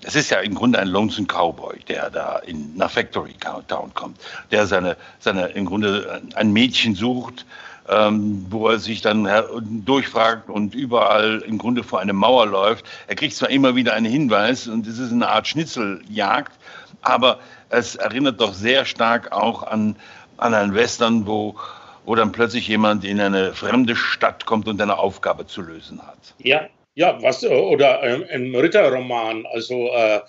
es 0.03 0.17
ist 0.17 0.31
ja 0.31 0.41
im 0.41 0.57
Grunde 0.57 0.81
ein 0.81 0.89
Lonesome 0.89 1.29
Cowboy, 1.29 1.79
der 1.87 2.11
da 2.11 2.39
in, 2.39 2.77
nach 2.77 2.91
Factory 2.91 3.35
Town 3.69 3.95
kommt, 3.95 4.19
der 4.51 4.67
seine, 4.67 4.97
seine 5.21 5.47
im 5.51 5.67
Grunde 5.67 6.23
ein 6.35 6.53
Mädchen 6.53 6.97
sucht, 6.97 7.47
ähm, 7.89 8.45
wo 8.51 8.67
er 8.67 8.81
sich 8.81 9.01
dann 9.01 9.29
durchfragt 9.85 10.51
und 10.51 10.75
überall 10.75 11.45
im 11.47 11.57
Grunde 11.59 11.85
vor 11.85 12.01
eine 12.01 12.15
Mauer 12.15 12.47
läuft. 12.47 12.85
Er 13.07 13.15
kriegt 13.15 13.37
zwar 13.37 13.51
immer 13.51 13.77
wieder 13.77 13.95
einen 13.95 14.11
Hinweis 14.11 14.67
und 14.67 14.89
es 14.89 14.99
ist 14.99 15.13
eine 15.13 15.29
Art 15.29 15.47
Schnitzeljagd, 15.47 16.53
aber 17.01 17.39
es 17.71 17.95
erinnert 17.95 18.41
doch 18.41 18.55
sehr 18.55 18.87
stark 18.87 19.31
auch 19.31 19.63
an, 19.63 19.95
an 20.37 20.53
einen 20.53 20.75
Western, 20.75 21.29
wo 21.29 21.55
wo 22.05 22.15
dann 22.15 22.33
plötzlich 22.33 22.69
jemand 22.69 23.05
in 23.05 23.21
eine 23.21 23.53
fremde 23.53 23.97
Stadt 23.97 24.47
kommt 24.47 24.69
und 24.69 24.81
eine 24.81 24.99
Aufgabe 24.99 25.47
zu 25.47 25.63
lösen 25.63 26.01
hat. 26.07 26.35
Ja, 26.39 26.69
ja, 26.95 27.23
was 27.23 27.45
oder 27.45 28.01
ein 28.03 28.55
Ritterroman, 28.55 29.47
also 29.47 29.89
äh, 29.89 30.21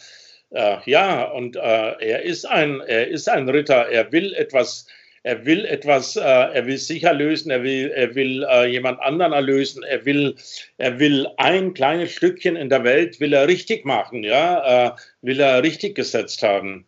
äh, 0.53 0.77
ja, 0.85 1.23
und 1.31 1.55
äh, 1.55 1.59
er 1.59 2.21
ist 2.23 2.45
ein, 2.45 2.79
er 2.81 3.07
ist 3.07 3.27
ein 3.27 3.49
Ritter. 3.49 3.89
Er 3.89 4.11
will 4.11 4.33
etwas, 4.33 4.85
er 5.23 5.45
will 5.45 5.65
etwas, 5.65 6.15
äh, 6.15 6.21
er 6.21 6.65
will 6.67 6.77
sich 6.77 7.03
erlösen, 7.03 7.49
er 7.49 7.63
will, 7.63 7.89
er 7.89 8.13
will 8.13 8.43
äh, 8.43 8.67
jemand 8.67 9.01
anderen 9.01 9.33
erlösen, 9.33 9.83
er 9.83 10.05
will, 10.05 10.35
er 10.77 10.99
will 10.99 11.27
ein 11.37 11.73
kleines 11.73 12.11
Stückchen 12.11 12.55
in 12.55 12.69
der 12.69 12.83
Welt 12.83 13.19
will 13.19 13.33
er 13.33 13.47
richtig 13.47 13.83
machen, 13.83 14.23
ja, 14.23 14.87
äh, 14.87 14.91
will 15.21 15.39
er 15.39 15.63
richtig 15.63 15.95
gesetzt 15.95 16.43
haben. 16.43 16.85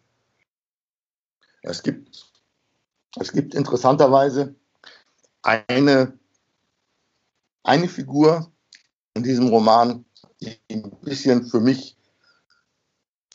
Es 1.64 1.82
gibt, 1.82 2.24
es 3.20 3.32
gibt 3.32 3.56
interessanterweise 3.56 4.54
eine, 5.46 6.18
eine 7.64 7.88
Figur 7.88 8.52
in 9.14 9.24
diesem 9.24 9.48
Roman, 9.48 10.06
die 10.42 10.60
ein 10.72 10.92
bisschen 11.02 11.46
für 11.46 11.60
mich 11.60 11.96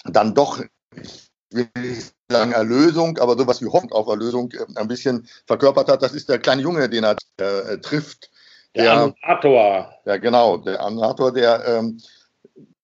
dann 0.04 0.34
doch, 0.34 0.62
ich 0.94 1.30
will 1.50 1.68
nicht 1.76 2.14
sagen 2.28 2.52
Erlösung, 2.52 3.18
aber 3.18 3.36
sowas 3.36 3.60
wie 3.60 3.66
Hoffnung 3.66 3.92
auf 3.92 4.08
Erlösung 4.08 4.50
äh, 4.52 4.64
ein 4.76 4.88
bisschen 4.88 5.28
verkörpert 5.46 5.88
hat. 5.88 6.02
Das 6.02 6.12
ist 6.12 6.28
der 6.28 6.38
kleine 6.38 6.62
Junge, 6.62 6.88
den 6.88 7.04
er 7.04 7.16
äh, 7.38 7.78
trifft. 7.78 8.30
Der, 8.74 8.84
der 8.84 8.92
Animator. 8.92 9.94
Ja, 10.04 10.16
genau, 10.16 10.58
der 10.58 10.80
Animator, 10.80 11.32
der, 11.32 11.66
ähm, 11.66 12.00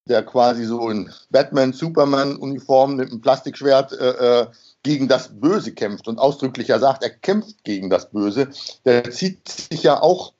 der 0.06 0.24
quasi 0.24 0.64
so 0.64 0.90
in 0.90 1.12
Batman-Superman-Uniform 1.30 2.96
mit 2.96 3.10
einem 3.10 3.20
Plastikschwert 3.20 3.92
äh, 3.92 4.40
äh 4.40 4.46
gegen 4.86 5.08
das 5.08 5.40
Böse 5.40 5.72
kämpft 5.72 6.06
und 6.06 6.20
ausdrücklicher 6.20 6.78
sagt, 6.78 7.02
er 7.02 7.10
kämpft 7.10 7.64
gegen 7.64 7.90
das 7.90 8.10
Böse, 8.10 8.50
der 8.84 9.10
zieht 9.10 9.48
sich 9.48 9.82
ja 9.82 10.00
auch 10.00 10.32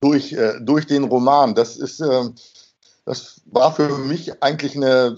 durch, 0.00 0.32
äh, 0.32 0.58
durch 0.60 0.88
den 0.88 1.04
Roman. 1.04 1.54
Das 1.54 1.76
ist, 1.76 2.00
äh, 2.00 2.24
das 3.04 3.42
war 3.46 3.72
für 3.72 3.96
mich 3.98 4.42
eigentlich 4.42 4.74
eine 4.74 5.16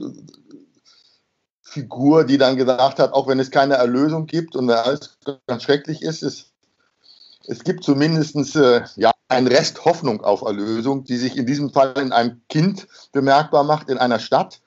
Figur, 1.62 2.24
die 2.24 2.36
dann 2.36 2.56
gesagt 2.56 2.98
hat, 2.98 3.14
auch 3.14 3.26
wenn 3.26 3.40
es 3.40 3.50
keine 3.50 3.76
Erlösung 3.76 4.26
gibt 4.26 4.54
und 4.54 4.70
alles 4.70 5.18
ganz 5.46 5.62
schrecklich 5.62 6.02
ist, 6.02 6.22
es, 6.22 6.52
es 7.46 7.64
gibt 7.64 7.84
zumindest 7.84 8.54
äh, 8.54 8.82
ja, 8.96 9.12
einen 9.28 9.46
Rest 9.46 9.86
Hoffnung 9.86 10.22
auf 10.22 10.42
Erlösung, 10.42 11.04
die 11.04 11.16
sich 11.16 11.38
in 11.38 11.46
diesem 11.46 11.72
Fall 11.72 11.94
in 11.96 12.12
einem 12.12 12.42
Kind 12.50 12.86
bemerkbar 13.12 13.64
macht, 13.64 13.88
in 13.88 13.96
einer 13.96 14.18
Stadt, 14.18 14.60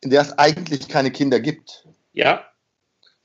in 0.00 0.10
der 0.10 0.22
es 0.22 0.36
eigentlich 0.38 0.88
keine 0.88 1.12
Kinder 1.12 1.38
gibt. 1.38 1.86
Ja, 2.12 2.47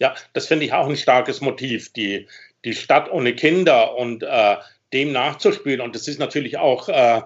ja, 0.03 0.13
das 0.33 0.47
finde 0.47 0.65
ich 0.65 0.73
auch 0.73 0.89
ein 0.89 0.97
starkes 0.97 1.39
Motiv, 1.39 1.93
die, 1.93 2.27
die 2.65 2.73
Stadt 2.73 3.09
ohne 3.09 3.33
Kinder 3.33 3.95
und 3.95 4.21
äh, 4.21 4.57
dem 4.91 5.13
nachzuspielen. 5.13 5.79
Und 5.79 5.95
das 5.95 6.09
ist 6.09 6.19
natürlich 6.19 6.57
auch 6.57 6.89
äh, 6.89 7.21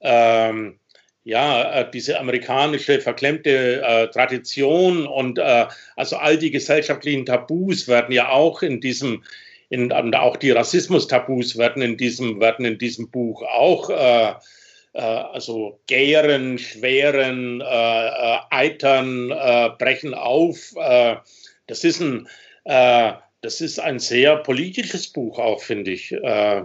ähm, 0.00 0.80
ja, 1.22 1.72
äh, 1.72 1.90
diese 1.90 2.18
amerikanische 2.18 3.00
verklemmte 3.00 3.80
äh, 3.80 4.08
Tradition 4.08 5.06
und 5.06 5.38
äh, 5.38 5.66
also 5.94 6.16
all 6.16 6.36
die 6.36 6.50
gesellschaftlichen 6.50 7.26
Tabus 7.26 7.86
werden 7.86 8.12
ja 8.12 8.30
auch 8.30 8.62
in 8.62 8.80
diesem, 8.80 9.22
in, 9.68 9.92
und 9.92 10.16
auch 10.16 10.36
die 10.36 10.50
Rassismus-Tabus 10.50 11.56
werden 11.56 11.80
in 11.80 11.96
diesem, 11.96 12.40
werden 12.40 12.64
in 12.64 12.78
diesem 12.78 13.08
Buch 13.08 13.42
auch 13.42 13.88
äh, 13.88 14.34
äh, 14.94 15.00
also 15.00 15.78
gären, 15.86 16.58
schweren, 16.58 17.62
eitern, 17.62 19.28
brechen 19.78 20.14
auf 20.14 20.74
das 21.66 21.84
ist 21.84 22.00
ein, 22.00 22.28
äh, 22.64 23.12
das 23.42 23.60
ist 23.60 23.78
ein 23.78 23.98
sehr 23.98 24.36
politisches 24.36 25.08
Buch 25.08 25.38
auch, 25.38 25.60
finde 25.60 25.92
ich. 25.92 26.12
Äh, 26.12 26.64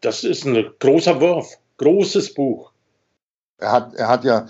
das 0.00 0.24
ist 0.24 0.44
ein 0.44 0.70
großer 0.78 1.20
Wurf, 1.20 1.58
großes 1.78 2.34
Buch. 2.34 2.72
Er 3.58 3.72
hat, 3.72 3.94
er 3.94 4.08
hat 4.08 4.24
ja 4.24 4.48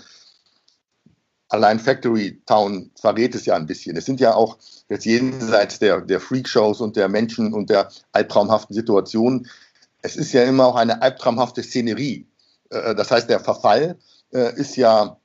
allein 1.49 1.79
Factory 1.79 2.41
Town 2.47 2.89
verrät 2.99 3.35
es 3.35 3.45
ja 3.45 3.55
ein 3.55 3.67
bisschen. 3.67 3.95
Es 3.95 4.05
sind 4.05 4.19
ja 4.19 4.33
auch 4.33 4.57
jetzt 4.89 5.05
jenseits 5.05 5.77
der, 5.77 6.01
der 6.01 6.19
Freakshows 6.19 6.81
und 6.81 6.95
der 6.95 7.07
Menschen 7.07 7.53
und 7.53 7.69
der 7.69 7.89
albtraumhaften 8.11 8.75
Situationen, 8.75 9.47
es 10.01 10.15
ist 10.15 10.33
ja 10.33 10.43
immer 10.43 10.65
auch 10.65 10.75
eine 10.75 11.01
albtraumhafte 11.01 11.61
Szenerie. 11.61 12.27
Äh, 12.71 12.95
das 12.95 13.11
heißt, 13.11 13.29
der 13.29 13.39
Verfall 13.39 13.97
äh, 14.33 14.55
ist 14.55 14.75
ja 14.75 15.17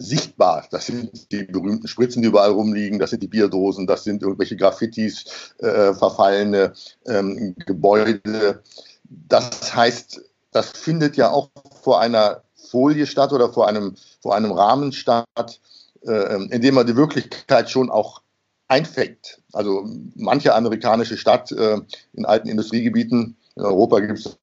sichtbar. 0.00 0.66
Das 0.70 0.86
sind 0.86 1.30
die 1.30 1.44
berühmten 1.44 1.86
Spritzen, 1.86 2.22
die 2.22 2.28
überall 2.28 2.50
rumliegen, 2.50 2.98
das 2.98 3.10
sind 3.10 3.22
die 3.22 3.28
Bierdosen, 3.28 3.86
das 3.86 4.04
sind 4.04 4.22
irgendwelche 4.22 4.56
Graffitis, 4.56 5.54
äh, 5.58 5.92
verfallene 5.94 6.72
ähm, 7.06 7.54
Gebäude. 7.66 8.62
Das 9.04 9.74
heißt, 9.74 10.22
das 10.52 10.70
findet 10.70 11.16
ja 11.16 11.30
auch 11.30 11.50
vor 11.82 12.00
einer 12.00 12.42
Folie 12.54 13.06
statt 13.06 13.32
oder 13.32 13.52
vor 13.52 13.68
einem, 13.68 13.94
vor 14.22 14.34
einem 14.34 14.52
Rahmen 14.52 14.92
statt, 14.92 15.60
äh, 16.02 16.44
in 16.50 16.62
dem 16.62 16.74
man 16.74 16.86
die 16.86 16.96
Wirklichkeit 16.96 17.70
schon 17.70 17.90
auch 17.90 18.22
einfängt. 18.68 19.42
Also 19.52 19.84
manche 20.14 20.54
amerikanische 20.54 21.18
Stadt 21.18 21.52
äh, 21.52 21.78
in 22.14 22.24
alten 22.24 22.48
Industriegebieten, 22.48 23.36
in 23.56 23.62
Europa 23.62 24.00
gibt 24.00 24.18
es 24.20 24.38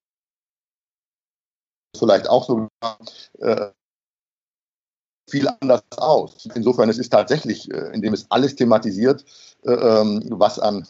vielleicht 1.98 2.30
auch 2.30 2.46
so 2.46 2.68
äh, 3.40 3.72
viel 5.29 5.48
anders 5.60 5.84
aus. 5.98 6.48
Insofern 6.55 6.89
es 6.89 6.98
ist 6.98 7.10
tatsächlich, 7.10 7.72
äh, 7.72 7.91
indem 7.93 8.13
es 8.13 8.25
alles 8.29 8.55
thematisiert, 8.55 9.25
äh, 9.63 9.72
ähm, 9.72 10.24
was 10.29 10.60
an 10.60 10.88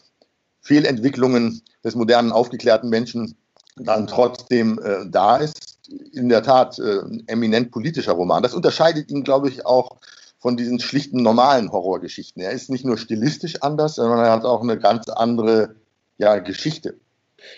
Fehlentwicklungen 0.62 1.62
des 1.84 1.96
modernen, 1.96 2.32
aufgeklärten 2.32 2.89
Menschen 2.89 3.36
dann 3.75 4.08
trotzdem 4.08 4.79
äh, 4.79 5.06
da 5.10 5.38
ist. 5.38 5.77
In 6.12 6.27
der 6.27 6.44
Tat 6.44 6.77
ein 6.79 7.24
eminent 7.27 7.72
politischer 7.72 8.12
Roman. 8.12 8.44
Das 8.44 8.53
unterscheidet 8.53 9.10
ihn, 9.10 9.24
glaube 9.24 9.48
ich, 9.48 9.65
auch 9.65 9.98
von 10.38 10.58
diesen 10.58 10.82
schlichten 10.82 11.24
normalen 11.24 11.72
Horrorgeschichten. 11.72 12.41
Er 12.41 12.51
ist 12.51 12.70
nicht 12.70 12.84
nur 12.84 12.98
stilistisch 12.98 13.62
anders, 13.62 13.96
sondern 13.96 14.20
er 14.20 14.32
hat 14.32 14.44
auch 14.44 14.62
eine 14.62 14.77
ganz 14.77 15.08
andere 15.08 15.75
ja, 16.17 16.39
Geschichte. 16.39 17.00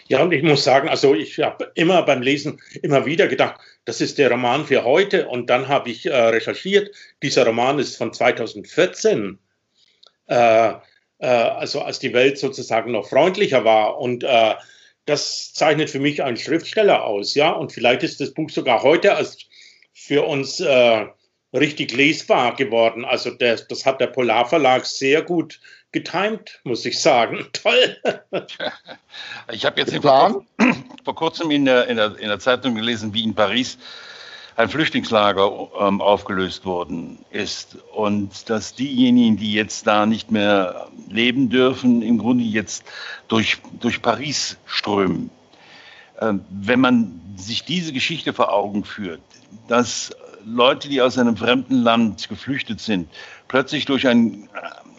Ja, 0.08 0.22
und 0.24 0.32
ich 0.34 0.44
muss 0.44 0.64
sagen, 0.64 0.90
also 0.90 1.16
ich 1.16 1.40
habe 1.40 1.72
immer 1.76 2.04
beim 2.04 2.22
Lesen 2.22 2.62
immer 2.82 3.06
wieder 3.06 3.28
gedacht, 3.28 3.60
das 3.86 4.02
ist 4.02 4.18
der 4.18 4.32
Roman 4.32 4.66
für 4.66 4.84
heute. 4.84 5.28
Und 5.28 5.50
dann 5.50 5.68
habe 5.68 5.90
ich 5.90 6.06
äh, 6.06 6.16
recherchiert, 6.16 6.94
dieser 7.24 7.46
Roman 7.46 7.80
ist 7.80 7.98
von 7.98 8.14
2014. 8.14 9.40
Äh, 10.28 10.74
äh, 11.20 11.28
also 11.28 11.82
als 11.82 12.00
die 12.00 12.14
Welt 12.14 12.38
sozusagen 12.38 12.92
noch 12.92 13.10
freundlicher 13.10 13.64
war. 13.64 14.00
Und 14.00 14.24
äh, 14.24 14.56
das 15.06 15.54
zeichnet 15.54 15.90
für 15.90 16.00
mich 16.00 16.24
einen 16.24 16.38
Schriftsteller 16.38 17.04
aus, 17.04 17.36
ja. 17.36 17.52
Und 17.52 17.72
vielleicht 17.72 18.04
ist 18.04 18.22
das 18.22 18.34
Buch 18.34 18.50
sogar 18.50 18.84
heute 18.84 19.16
als 19.16 19.38
für 19.94 20.26
uns 20.26 20.60
äh, 20.60 21.06
richtig 21.54 21.92
lesbar 21.94 22.56
geworden. 22.56 23.06
Also 23.06 23.32
der, 23.32 23.56
das 23.56 23.86
hat 23.86 24.00
der 24.02 24.08
Polarverlag 24.08 24.86
sehr 24.86 25.22
gut 25.22 25.60
getimt, 25.92 26.60
muss 26.64 26.86
ich 26.86 27.02
sagen. 27.02 27.46
Toll. 27.54 27.98
ich 29.52 29.66
habe 29.66 29.80
jetzt 29.80 29.96
vor, 29.98 30.46
vor, 31.04 31.16
kurzem 31.16 31.52
in 31.52 31.66
der, 31.66 31.88
in, 31.88 31.98
der, 31.98 32.18
in 32.20 32.28
der 32.28 32.40
Zeitung 32.40 32.76
gelesen, 32.76 33.14
wie 33.14 33.24
in 33.24 33.34
Paris 33.34 33.78
ein 34.56 34.68
Flüchtlingslager 34.68 35.70
ähm, 35.80 36.02
aufgelöst 36.02 36.66
worden 36.66 37.20
ist 37.32 37.78
und 37.94 38.50
dass 38.50 38.76
diejenigen, 38.76 39.38
die 39.38 39.54
jetzt 39.54 39.88
da 39.88 40.06
nicht 40.06 40.32
mehr 40.32 40.90
leben 41.10 41.50
dürfen, 41.50 42.02
im 42.02 42.18
Grunde 42.18 42.44
jetzt 42.44 42.84
durch, 43.30 43.60
durch 43.80 44.02
Paris 44.02 44.58
strömen. 44.66 45.30
Ähm, 46.20 46.44
wenn 46.50 46.82
man 46.82 47.22
sich 47.38 47.64
diese 47.64 47.94
Geschichte 47.94 48.34
vor 48.34 48.52
Augen 48.52 48.84
führt, 48.84 49.22
dass 49.70 50.12
Leute, 50.46 50.90
die 50.90 51.02
aus 51.02 51.18
einem 51.18 51.38
fremden 51.38 51.76
Land 51.76 52.28
geflüchtet 52.28 52.82
sind, 52.82 53.10
plötzlich 53.48 53.86
durch 53.86 54.08
ein, 54.08 54.50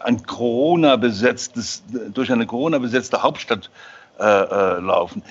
ein 0.03 0.23
Corona 0.23 0.95
besetztes, 0.95 1.83
durch 2.13 2.31
eine 2.31 2.45
Corona 2.45 2.77
besetzte 2.77 3.21
Hauptstadt 3.21 3.69
äh, 4.19 4.23
äh, 4.23 4.79
laufen, 4.79 5.23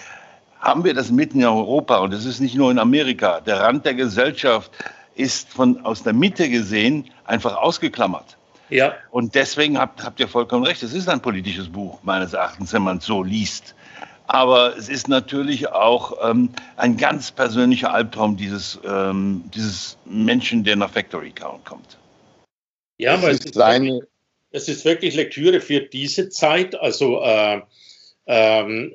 haben 0.61 0.85
wir 0.85 0.95
das 0.95 1.11
mitten 1.11 1.41
in 1.41 1.47
Europa 1.47 1.99
und 1.99 2.13
es 2.13 2.25
ist 2.25 2.41
nicht 2.41 2.55
nur 2.55 2.71
in 2.71 2.79
Amerika. 2.79 3.41
Der 3.41 3.61
Rand 3.61 3.87
der 3.87 3.95
Gesellschaft 3.95 4.71
ist 5.15 5.49
von, 5.49 5.85
aus 5.85 6.03
der 6.03 6.13
Mitte 6.13 6.49
gesehen 6.49 7.11
einfach 7.25 7.57
ausgeklammert. 7.57 8.37
Ja. 8.69 8.95
Und 9.11 9.35
deswegen 9.35 9.79
habt, 9.79 10.05
habt 10.05 10.21
ihr 10.21 10.29
vollkommen 10.29 10.65
recht. 10.65 10.83
Es 10.83 10.95
ist 10.95 11.09
ein 11.09 11.21
politisches 11.21 11.69
Buch, 11.69 11.99
meines 12.03 12.35
Erachtens, 12.35 12.73
wenn 12.73 12.83
man 12.83 12.99
es 12.99 13.07
so 13.07 13.23
liest. 13.23 13.75
Aber 14.27 14.77
es 14.77 14.89
ist 14.89 15.09
natürlich 15.09 15.73
auch 15.73 16.13
ähm, 16.23 16.51
ein 16.77 16.97
ganz 16.97 17.33
persönlicher 17.33 17.93
Albtraum 17.93 18.37
dieses, 18.37 18.79
ähm, 18.85 19.43
dieses 19.53 19.99
Menschen, 20.05 20.63
der 20.63 20.77
nach 20.77 20.91
Factory 20.91 21.33
kommt. 21.33 21.99
Ja, 22.99 23.15
aber 23.15 23.31
es 23.31 23.45
ist, 23.45 23.57
wirklich, 23.57 24.03
es 24.51 24.69
ist 24.69 24.85
wirklich 24.85 25.15
Lektüre 25.15 25.61
für 25.61 25.81
diese 25.81 26.29
Zeit. 26.29 26.75
Also, 26.75 27.23
äh, 27.23 27.61
ähm, 28.27 28.95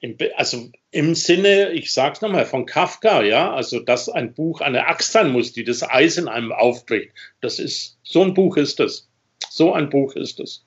im, 0.00 0.16
also 0.36 0.68
im 0.90 1.14
Sinne, 1.14 1.72
ich 1.72 1.92
sage 1.92 2.14
es 2.14 2.20
nochmal, 2.20 2.46
von 2.46 2.66
Kafka, 2.66 3.22
ja, 3.22 3.52
also 3.54 3.80
dass 3.80 4.08
ein 4.08 4.34
Buch 4.34 4.60
eine 4.60 4.86
Axt 4.86 5.12
sein 5.12 5.30
muss, 5.30 5.52
die 5.52 5.64
das 5.64 5.82
Eis 5.82 6.18
in 6.18 6.28
einem 6.28 6.52
aufbricht. 6.52 7.10
Das 7.40 7.58
ist, 7.58 7.96
so 8.02 8.22
ein 8.22 8.34
Buch 8.34 8.56
ist 8.56 8.80
es. 8.80 9.08
So 9.50 9.72
ein 9.72 9.88
Buch 9.90 10.14
ist 10.14 10.40
es. 10.40 10.64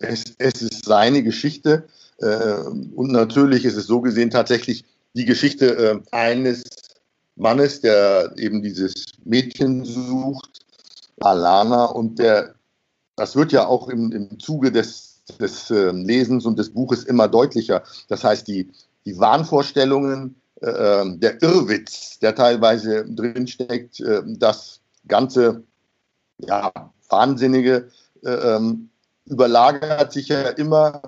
Es, 0.00 0.24
es 0.38 0.62
ist 0.62 0.84
seine 0.84 1.22
Geschichte 1.22 1.88
äh, 2.18 2.60
und 2.94 3.12
natürlich 3.12 3.64
ist 3.64 3.76
es 3.76 3.86
so 3.86 4.00
gesehen 4.00 4.30
tatsächlich 4.30 4.84
die 5.14 5.24
Geschichte 5.24 5.76
äh, 5.76 6.00
eines 6.12 6.64
Mannes, 7.36 7.80
der 7.80 8.32
eben 8.36 8.62
dieses 8.62 8.94
Mädchen 9.24 9.84
sucht, 9.84 10.60
Alana, 11.20 11.86
und 11.86 12.18
der, 12.18 12.54
das 13.16 13.34
wird 13.34 13.52
ja 13.52 13.66
auch 13.66 13.88
im, 13.88 14.12
im 14.12 14.38
Zuge 14.38 14.70
des, 14.70 15.22
des 15.40 15.70
äh, 15.70 15.90
Lesens 15.90 16.44
und 16.44 16.58
des 16.58 16.72
Buches 16.72 17.04
immer 17.04 17.28
deutlicher. 17.28 17.82
Das 18.08 18.22
heißt, 18.22 18.46
die, 18.46 18.70
die 19.04 19.18
Wahnvorstellungen, 19.18 20.36
äh, 20.60 21.04
der 21.16 21.42
Irrwitz, 21.42 22.18
der 22.20 22.34
teilweise 22.34 23.06
drinsteckt, 23.08 24.00
äh, 24.00 24.22
das 24.26 24.80
ganze 25.08 25.64
ja, 26.38 26.72
Wahnsinnige, 27.08 27.88
äh, 28.22 28.30
ähm, 28.30 28.90
überlagert 29.24 30.12
sich 30.12 30.28
ja 30.28 30.50
immer 30.50 31.02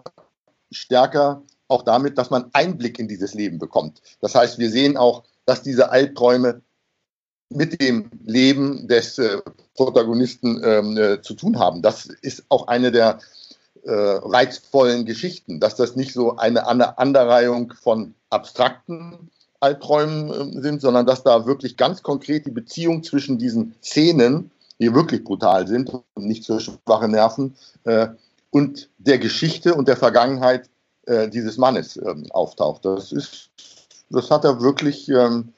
stärker 0.70 1.42
auch 1.68 1.82
damit, 1.82 2.18
dass 2.18 2.30
man 2.30 2.46
Einblick 2.52 2.98
in 2.98 3.08
dieses 3.08 3.34
Leben 3.34 3.58
bekommt. 3.58 4.00
Das 4.20 4.34
heißt, 4.34 4.58
wir 4.58 4.70
sehen 4.70 4.96
auch, 4.96 5.24
dass 5.44 5.62
diese 5.62 5.90
Albträume 5.90 6.62
mit 7.50 7.80
dem 7.80 8.10
Leben 8.24 8.88
des 8.88 9.18
äh, 9.18 9.38
Protagonisten 9.74 10.60
ähm, 10.62 10.96
äh, 10.96 11.22
zu 11.22 11.34
tun 11.34 11.58
haben. 11.58 11.82
Das 11.82 12.06
ist 12.06 12.44
auch 12.48 12.68
eine 12.68 12.92
der 12.92 13.20
äh, 13.84 13.92
reizvollen 13.92 15.06
Geschichten, 15.06 15.60
dass 15.60 15.76
das 15.76 15.96
nicht 15.96 16.12
so 16.12 16.36
eine 16.36 16.66
Andereihung 16.66 17.72
von 17.80 18.14
abstrakten 18.28 19.30
Albträumen 19.60 20.58
äh, 20.58 20.60
sind, 20.60 20.80
sondern 20.80 21.06
dass 21.06 21.22
da 21.22 21.46
wirklich 21.46 21.76
ganz 21.76 22.02
konkret 22.02 22.46
die 22.46 22.50
Beziehung 22.50 23.02
zwischen 23.02 23.38
diesen 23.38 23.74
Szenen, 23.82 24.50
die 24.78 24.94
wirklich 24.94 25.24
brutal 25.24 25.66
sind 25.66 25.90
und 25.90 26.04
nicht 26.16 26.46
für 26.46 26.60
schwache 26.60 27.08
Nerven, 27.08 27.56
äh, 27.84 28.08
und 28.50 28.88
der 28.98 29.18
Geschichte 29.18 29.74
und 29.74 29.88
der 29.88 29.96
Vergangenheit 29.96 30.70
äh, 31.06 31.28
dieses 31.28 31.58
Mannes 31.58 31.96
ähm, 31.96 32.26
auftaucht. 32.30 32.84
Das 32.84 33.12
ist, 33.12 33.50
das 34.10 34.30
hat 34.30 34.44
er 34.44 34.60
wirklich 34.60 35.08
ähm, 35.08 35.52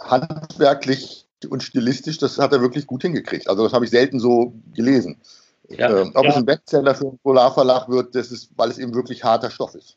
handwerklich 0.00 1.26
und 1.48 1.62
stilistisch, 1.62 2.18
das 2.18 2.38
hat 2.38 2.52
er 2.52 2.60
wirklich 2.60 2.86
gut 2.86 3.02
hingekriegt. 3.02 3.48
Also 3.48 3.64
das 3.64 3.72
habe 3.72 3.84
ich 3.84 3.90
selten 3.90 4.20
so 4.20 4.54
gelesen. 4.74 5.20
Ja, 5.68 5.90
äh, 5.90 6.10
ob 6.14 6.24
ja. 6.24 6.30
es 6.30 6.36
ein 6.36 6.46
Bestseller 6.46 6.94
für 6.94 7.08
einen 7.08 7.18
Polarverlag 7.18 7.88
wird, 7.88 8.14
das 8.14 8.30
ist, 8.30 8.50
weil 8.56 8.70
es 8.70 8.78
eben 8.78 8.94
wirklich 8.94 9.24
harter 9.24 9.50
Stoff 9.50 9.74
ist. 9.74 9.96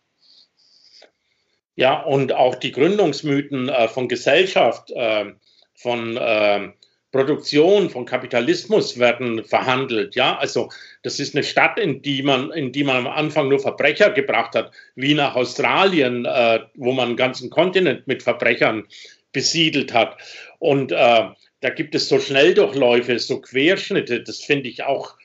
Ja, 1.76 2.02
und 2.02 2.34
auch 2.34 2.56
die 2.56 2.72
Gründungsmythen 2.72 3.70
äh, 3.70 3.88
von 3.88 4.08
Gesellschaft, 4.08 4.92
äh, 4.92 5.34
von 5.76 6.18
ähm, 6.20 6.74
Produktion, 7.12 7.90
von 7.90 8.06
Kapitalismus 8.06 8.98
werden 9.00 9.44
verhandelt. 9.44 10.16
Ja, 10.16 10.38
also 10.38 10.70
das 11.04 11.20
ist 11.20 11.36
eine 11.36 11.44
Stadt, 11.44 11.78
in 11.80 12.02
die 12.02 12.24
man, 12.24 12.52
in 12.52 12.72
die 12.72 12.84
man 12.84 12.98
am 12.98 13.08
Anfang 13.08 13.50
nur 13.50 13.60
Verbrecher 13.60 14.10
gebracht 14.10 14.56
hat, 14.56 14.72
wie 14.96 15.14
nach 15.14 15.36
Australien, 15.36 16.26
äh, 16.26 16.60
wo 16.76 16.92
man 16.92 17.10
einen 17.10 17.18
ganzen 17.18 17.50
Kontinent 17.50 18.08
mit 18.08 18.24
Verbrechern 18.24 18.86
besiedelt 19.36 19.94
hat. 19.94 20.18
Und 20.60 20.94
äh, 20.94 21.26
da 21.60 21.70
gibt 21.70 21.94
es 21.94 22.08
so 22.08 22.20
Schnelldurchläufe, 22.20 23.20
so 23.20 23.42
Querschnitte. 23.42 24.24
Das 24.24 24.40
finde 24.40 24.70
ich 24.70 24.84
auch 24.84 25.16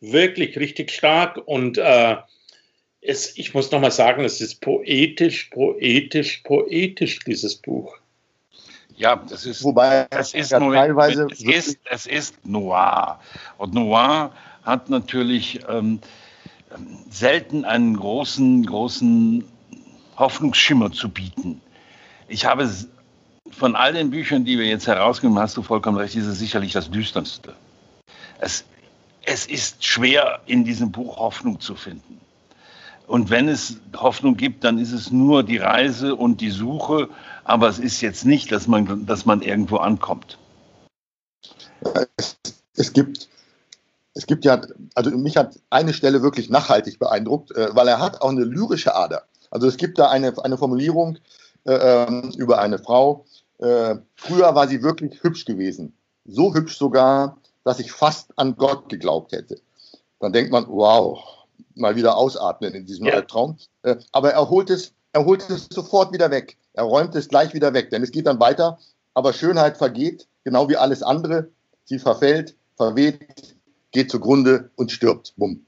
wirklich 0.00 0.58
richtig 0.58 0.90
stark. 0.90 1.40
Und 1.46 1.78
äh, 1.78 2.16
es, 3.00 3.38
ich 3.38 3.54
muss 3.54 3.70
nochmal 3.70 3.92
sagen, 3.92 4.24
es 4.24 4.40
ist 4.40 4.60
poetisch, 4.60 5.50
poetisch, 5.50 6.38
poetisch, 6.38 7.20
dieses 7.20 7.56
Buch. 7.56 7.96
Ja, 8.96 9.16
das 9.16 9.46
ist, 9.46 9.62
Wobei 9.62 10.06
das 10.10 10.34
ist, 10.34 10.50
ja 10.50 10.58
teilweise 10.58 11.28
es 11.30 11.42
ist, 11.42 11.78
es 11.88 12.06
ist 12.06 12.44
Noir. 12.44 13.20
Und 13.56 13.72
Noir 13.72 14.32
hat 14.64 14.90
natürlich 14.90 15.60
ähm, 15.68 16.00
selten 17.08 17.64
einen 17.64 17.96
großen, 17.96 18.66
großen 18.66 19.44
Hoffnungsschimmer 20.16 20.92
zu 20.92 21.08
bieten. 21.08 21.62
Ich 22.28 22.44
habe 22.44 22.68
von 23.50 23.76
all 23.76 23.92
den 23.92 24.10
Büchern, 24.10 24.44
die 24.44 24.58
wir 24.58 24.66
jetzt 24.66 24.86
herausgeben, 24.86 25.38
hast 25.38 25.56
du 25.56 25.62
vollkommen 25.62 25.98
recht, 25.98 26.16
ist 26.16 26.26
es 26.26 26.38
sicherlich 26.38 26.72
das 26.72 26.90
düsterste. 26.90 27.54
Es, 28.38 28.64
es 29.24 29.46
ist 29.46 29.84
schwer, 29.84 30.40
in 30.46 30.64
diesem 30.64 30.92
Buch 30.92 31.18
Hoffnung 31.18 31.60
zu 31.60 31.74
finden. 31.74 32.20
Und 33.06 33.28
wenn 33.28 33.48
es 33.48 33.76
Hoffnung 33.96 34.36
gibt, 34.36 34.62
dann 34.64 34.78
ist 34.78 34.92
es 34.92 35.10
nur 35.10 35.42
die 35.42 35.58
Reise 35.58 36.14
und 36.14 36.40
die 36.40 36.50
Suche, 36.50 37.08
aber 37.44 37.68
es 37.68 37.78
ist 37.78 38.00
jetzt 38.00 38.24
nicht, 38.24 38.52
dass 38.52 38.68
man, 38.68 39.04
dass 39.06 39.26
man 39.26 39.42
irgendwo 39.42 39.78
ankommt. 39.78 40.38
Es, 42.16 42.38
es 42.76 42.92
gibt 42.92 43.28
es 44.14 44.26
gibt 44.26 44.44
ja, 44.44 44.60
also 44.94 45.10
mich 45.10 45.36
hat 45.36 45.58
eine 45.70 45.92
Stelle 45.92 46.22
wirklich 46.22 46.50
nachhaltig 46.50 46.98
beeindruckt, 46.98 47.52
äh, 47.52 47.68
weil 47.72 47.88
er 47.88 48.00
hat 48.00 48.20
auch 48.22 48.30
eine 48.30 48.44
lyrische 48.44 48.94
Ader. 48.94 49.22
Also 49.50 49.66
es 49.66 49.76
gibt 49.76 49.98
da 49.98 50.10
eine, 50.10 50.34
eine 50.42 50.58
Formulierung 50.58 51.18
äh, 51.64 51.72
ähm, 51.72 52.32
über 52.36 52.60
eine 52.60 52.78
Frau. 52.78 53.24
Äh, 53.60 53.96
früher 54.16 54.54
war 54.54 54.68
sie 54.68 54.82
wirklich 54.82 55.22
hübsch 55.22 55.44
gewesen. 55.44 55.92
So 56.24 56.54
hübsch 56.54 56.78
sogar, 56.78 57.36
dass 57.64 57.78
ich 57.78 57.92
fast 57.92 58.32
an 58.36 58.56
Gott 58.56 58.88
geglaubt 58.88 59.32
hätte. 59.32 59.60
dann 60.18 60.32
denkt 60.32 60.50
man, 60.50 60.66
wow, 60.68 61.18
mal 61.74 61.96
wieder 61.96 62.16
ausatmen 62.16 62.72
in 62.74 62.86
diesem 62.86 63.06
ja. 63.06 63.14
Albtraum. 63.14 63.58
Äh, 63.82 63.96
aber 64.12 64.32
er 64.32 64.48
holt, 64.48 64.70
es, 64.70 64.92
er 65.12 65.24
holt 65.24 65.48
es 65.50 65.68
sofort 65.70 66.12
wieder 66.12 66.30
weg. 66.30 66.56
Er 66.72 66.84
räumt 66.84 67.14
es 67.14 67.28
gleich 67.28 67.52
wieder 67.52 67.74
weg, 67.74 67.90
denn 67.90 68.02
es 68.02 68.12
geht 68.12 68.26
dann 68.26 68.40
weiter. 68.40 68.78
Aber 69.12 69.32
Schönheit 69.32 69.76
vergeht, 69.76 70.26
genau 70.44 70.68
wie 70.68 70.76
alles 70.76 71.02
andere. 71.02 71.50
Sie 71.84 71.98
verfällt, 71.98 72.54
verweht, 72.76 73.56
geht 73.92 74.10
zugrunde 74.10 74.70
und 74.76 74.90
stirbt. 74.90 75.34
Bumm. 75.36 75.66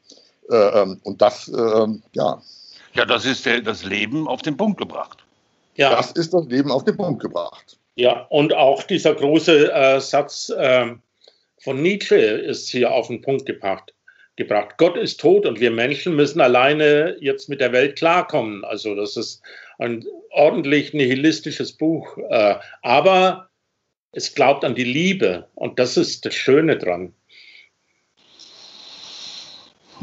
Äh, 0.48 0.56
ähm, 0.56 1.00
und 1.02 1.20
das, 1.20 1.48
äh, 1.48 1.86
ja. 2.12 2.42
Ja, 2.94 3.04
das 3.04 3.24
ist 3.26 3.44
der, 3.44 3.60
das 3.60 3.84
Leben 3.84 4.28
auf 4.28 4.42
den 4.42 4.56
Punkt 4.56 4.78
gebracht. 4.78 5.24
Ja. 5.74 5.90
Das 5.90 6.12
ist 6.12 6.32
das 6.32 6.46
Leben 6.46 6.70
auf 6.70 6.84
den 6.84 6.96
Punkt 6.96 7.22
gebracht. 7.22 7.78
Ja, 7.94 8.26
und 8.30 8.54
auch 8.54 8.82
dieser 8.82 9.14
große 9.14 9.72
äh, 9.72 10.00
Satz 10.00 10.48
äh, 10.50 10.94
von 11.60 11.82
Nietzsche 11.82 12.16
ist 12.16 12.70
hier 12.70 12.92
auf 12.92 13.08
den 13.08 13.20
Punkt 13.20 13.46
gebracht. 13.46 13.92
gebracht. 14.36 14.76
Gott 14.78 14.96
ist 14.96 15.20
tot 15.20 15.44
und 15.44 15.60
wir 15.60 15.70
Menschen 15.70 16.16
müssen 16.16 16.40
alleine 16.40 17.16
jetzt 17.20 17.48
mit 17.48 17.60
der 17.60 17.72
Welt 17.72 17.96
klarkommen. 17.96 18.64
Also 18.64 18.94
das 18.94 19.16
ist 19.16 19.42
ein 19.78 20.04
ordentlich 20.30 20.94
nihilistisches 20.94 21.72
Buch. 21.76 22.16
Äh, 22.30 22.56
aber 22.80 23.50
es 24.12 24.34
glaubt 24.34 24.64
an 24.64 24.74
die 24.74 24.84
Liebe 24.84 25.48
und 25.54 25.78
das 25.78 25.96
ist 25.96 26.24
das 26.24 26.34
Schöne 26.34 26.78
dran. 26.78 27.14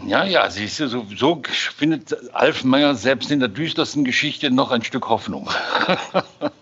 Ja, 0.05 0.23
ja, 0.23 0.49
siehst 0.49 0.79
du, 0.79 0.87
so, 0.87 1.05
so 1.15 1.41
findet 1.75 2.33
Alf 2.33 2.63
Meyer 2.63 2.95
selbst 2.95 3.31
in 3.31 3.39
der 3.39 3.49
düstersten 3.49 4.05
Geschichte 4.05 4.49
noch 4.49 4.71
ein 4.71 4.83
Stück 4.83 5.09
Hoffnung. 5.09 5.49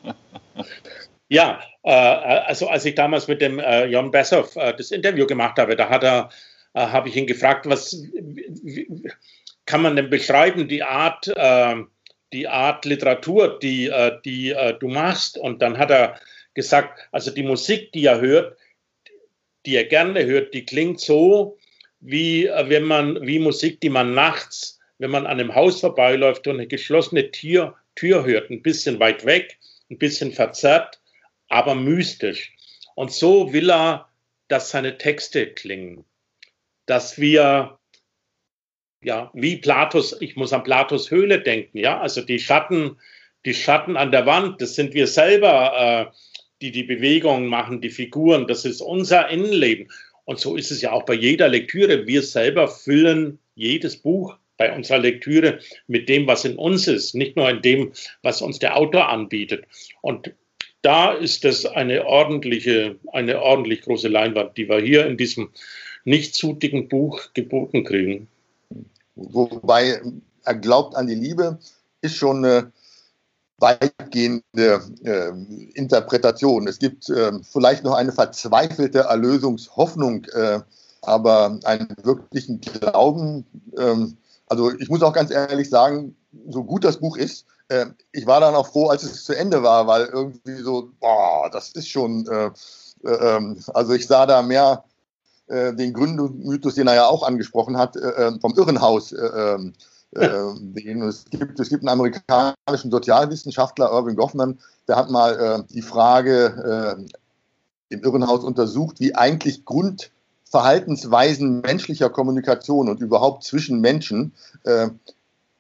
ja, 1.30 1.62
äh, 1.84 1.92
also 1.92 2.68
als 2.68 2.86
ich 2.86 2.96
damals 2.96 3.28
mit 3.28 3.42
dem 3.42 3.60
äh, 3.60 3.86
Jon 3.86 4.12
Bessow 4.12 4.56
äh, 4.56 4.74
das 4.76 4.92
Interview 4.92 5.26
gemacht 5.26 5.58
habe, 5.58 5.76
da 5.76 5.90
hat 5.90 6.04
er, 6.04 6.30
äh, 6.74 6.82
habe 6.82 7.10
ich 7.10 7.16
ihn 7.16 7.28
gefragt, 7.28 7.66
was 7.68 8.02
wie, 8.13 8.88
kann 9.66 9.82
man 9.82 9.96
denn 9.96 10.10
beschreiben, 10.10 10.68
die 10.68 10.84
Art, 10.84 11.28
äh, 11.28 11.76
die 12.34 12.48
Art 12.48 12.86
Literatur, 12.86 13.60
die, 13.60 13.88
äh, 13.88 14.20
die 14.24 14.56
du 14.80 14.88
machst? 14.88 15.38
Und 15.38 15.62
dann 15.62 15.78
hat 15.78 15.92
er 15.92 16.20
gesagt, 16.54 17.08
also 17.12 17.32
die 17.32 17.44
Musik, 17.44 17.92
die 17.92 18.06
er 18.06 18.22
hört, 18.22 18.58
die 19.66 19.76
er 19.76 19.86
gerne 19.86 20.26
hört, 20.26 20.54
die 20.54 20.66
klingt 20.66 21.02
so, 21.02 21.58
wie 22.00 22.48
äh, 22.48 22.70
wenn 22.70 22.84
man, 22.84 23.26
wie 23.26 23.40
Musik, 23.40 23.82
die 23.82 23.90
man 23.90 24.13
nachts, 24.13 24.80
wenn 24.98 25.12
man 25.12 25.26
an 25.26 25.40
einem 25.40 25.56
Haus 25.56 25.82
vorbeiläuft 25.82 26.48
und 26.48 26.56
eine 26.56 26.68
geschlossene 26.68 27.32
Tür, 27.32 27.76
Tür 27.96 28.26
hört, 28.26 28.50
ein 28.50 28.62
bisschen 28.62 29.00
weit 29.00 29.26
weg, 29.26 29.58
ein 29.92 29.98
bisschen 29.98 30.32
verzerrt, 30.32 31.02
aber 31.48 31.76
mystisch. 31.76 32.56
Und 32.96 33.12
so 33.12 33.54
will 33.54 33.70
er, 33.70 34.10
dass 34.48 34.72
seine 34.72 34.98
Texte 34.98 35.48
klingen. 35.48 36.06
Dass 36.86 37.20
wir, 37.20 37.80
ja, 39.04 39.30
wie 39.34 39.58
Platos, 39.58 40.20
ich 40.22 40.36
muss 40.36 40.54
an 40.54 40.64
Platos 40.64 41.12
Höhle 41.12 41.42
denken, 41.42 41.78
ja, 41.78 42.00
also 42.00 42.22
die 42.22 42.40
Schatten, 42.40 42.98
die 43.46 43.54
Schatten 43.54 43.98
an 43.98 44.12
der 44.12 44.26
Wand, 44.26 44.62
das 44.62 44.76
sind 44.76 44.94
wir 44.94 45.08
selber, 45.08 46.12
äh, 46.12 46.18
die 46.62 46.72
die 46.72 46.84
Bewegungen 46.84 47.48
machen, 47.48 47.82
die 47.82 47.90
Figuren, 47.90 48.48
das 48.48 48.66
ist 48.66 48.82
unser 48.82 49.30
Innenleben. 49.30 49.92
Und 50.26 50.40
so 50.40 50.56
ist 50.56 50.72
es 50.72 50.82
ja 50.82 50.92
auch 50.92 51.04
bei 51.04 51.14
jeder 51.14 51.48
Lektüre. 51.48 52.08
Wir 52.08 52.22
selber 52.22 52.68
füllen 52.68 53.40
jedes 53.56 53.98
Buch 53.98 54.36
bei 54.58 54.76
unserer 54.76 54.98
Lektüre 54.98 55.60
mit 55.88 56.10
dem, 56.10 56.28
was 56.28 56.44
in 56.44 56.58
uns 56.58 56.88
ist, 56.88 57.16
nicht 57.16 57.38
nur 57.38 57.50
in 57.50 57.62
dem, 57.62 57.94
was 58.24 58.42
uns 58.42 58.60
der 58.60 58.76
Autor 58.76 59.10
anbietet. 59.10 59.66
Und 60.02 60.34
da 60.88 61.12
ist 61.12 61.43
das 61.43 61.65
eine 61.65 62.06
ordentliche, 62.06 62.95
eine 63.12 63.41
ordentlich 63.41 63.82
große 63.82 64.08
Leinwand, 64.08 64.56
die 64.56 64.69
wir 64.69 64.80
hier 64.80 65.06
in 65.06 65.17
diesem 65.17 65.50
nicht 66.06 66.34
zu 66.34 66.54
dicken 66.54 66.88
Buch 66.88 67.19
geboten 67.34 67.84
kriegen. 67.84 68.30
Wobei 69.15 70.02
er 70.45 70.56
glaubt 70.56 70.95
an 70.95 71.08
die 71.08 71.15
Liebe, 71.15 71.60
ist 72.00 72.15
schon 72.15 72.38
eine 72.38 72.71
weitgehende 73.58 74.82
äh, 75.04 75.32
Interpretation. 75.78 76.69
Es 76.69 76.80
gibt 76.80 77.10
äh, 77.10 77.34
vielleicht 77.43 77.84
noch 77.84 77.95
eine 77.95 78.13
verzweifelte 78.13 79.00
Erlösungshoffnung, 79.00 80.23
äh, 80.32 80.62
aber 81.02 81.60
einen 81.65 81.89
wirklichen 82.02 82.62
Glauben. 82.62 83.45
Ähm, 83.78 84.15
also 84.45 84.71
ich 84.71 84.88
muss 84.88 85.04
auch 85.04 85.12
ganz 85.12 85.32
ehrlich 85.32 85.69
sagen, 85.69 86.15
so 86.47 86.63
gut 86.63 86.86
das 86.86 87.02
Buch 87.02 87.17
ist, 87.17 87.45
äh, 87.69 87.88
ich 88.12 88.25
war 88.25 88.39
dann 88.39 88.56
auch 88.56 88.67
froh, 88.67 88.88
als 88.88 89.03
es 89.03 89.23
zu 89.23 89.34
Ende 89.34 89.63
war, 89.63 89.88
weil 89.88 90.06
irgendwie 90.06 90.62
so, 90.62 90.89
boah, 90.99 91.49
das 91.51 91.71
ist 91.71 91.89
schon, 91.89 92.27
äh, 92.27 92.51
äh, 93.03 93.36
ähm, 93.36 93.60
also 93.73 93.93
ich 93.93 94.08
sah 94.08 94.25
da 94.25 94.41
mehr 94.41 94.84
den 95.49 95.93
Gründungsmythos, 95.93 96.75
den 96.75 96.88
er 96.88 96.95
ja 96.95 97.06
auch 97.06 97.23
angesprochen 97.23 97.77
hat, 97.77 97.95
vom 98.41 98.53
Irrenhaus. 98.58 99.13
Ähm, 99.13 99.71
äh, 100.12 100.27
es, 100.27 101.25
gibt, 101.25 101.60
es 101.60 101.69
gibt 101.69 101.84
einen 101.84 101.89
amerikanischen 101.89 102.91
Sozialwissenschaftler, 102.91 103.91
Irving 103.91 104.15
Goffman, 104.15 104.60
der 104.88 104.95
hat 104.95 105.10
mal 105.10 105.39
äh, 105.39 105.63
die 105.73 105.82
Frage 105.82 106.97
äh, 106.97 107.93
im 107.93 108.03
Irrenhaus 108.03 108.43
untersucht, 108.43 108.99
wie 108.99 109.15
eigentlich 109.15 109.65
Grundverhaltensweisen 109.65 111.62
menschlicher 111.62 112.10
Kommunikation 112.10 112.89
und 112.89 113.01
überhaupt 113.01 113.43
zwischen 113.43 113.80
Menschen 113.80 114.34
äh, 114.63 114.89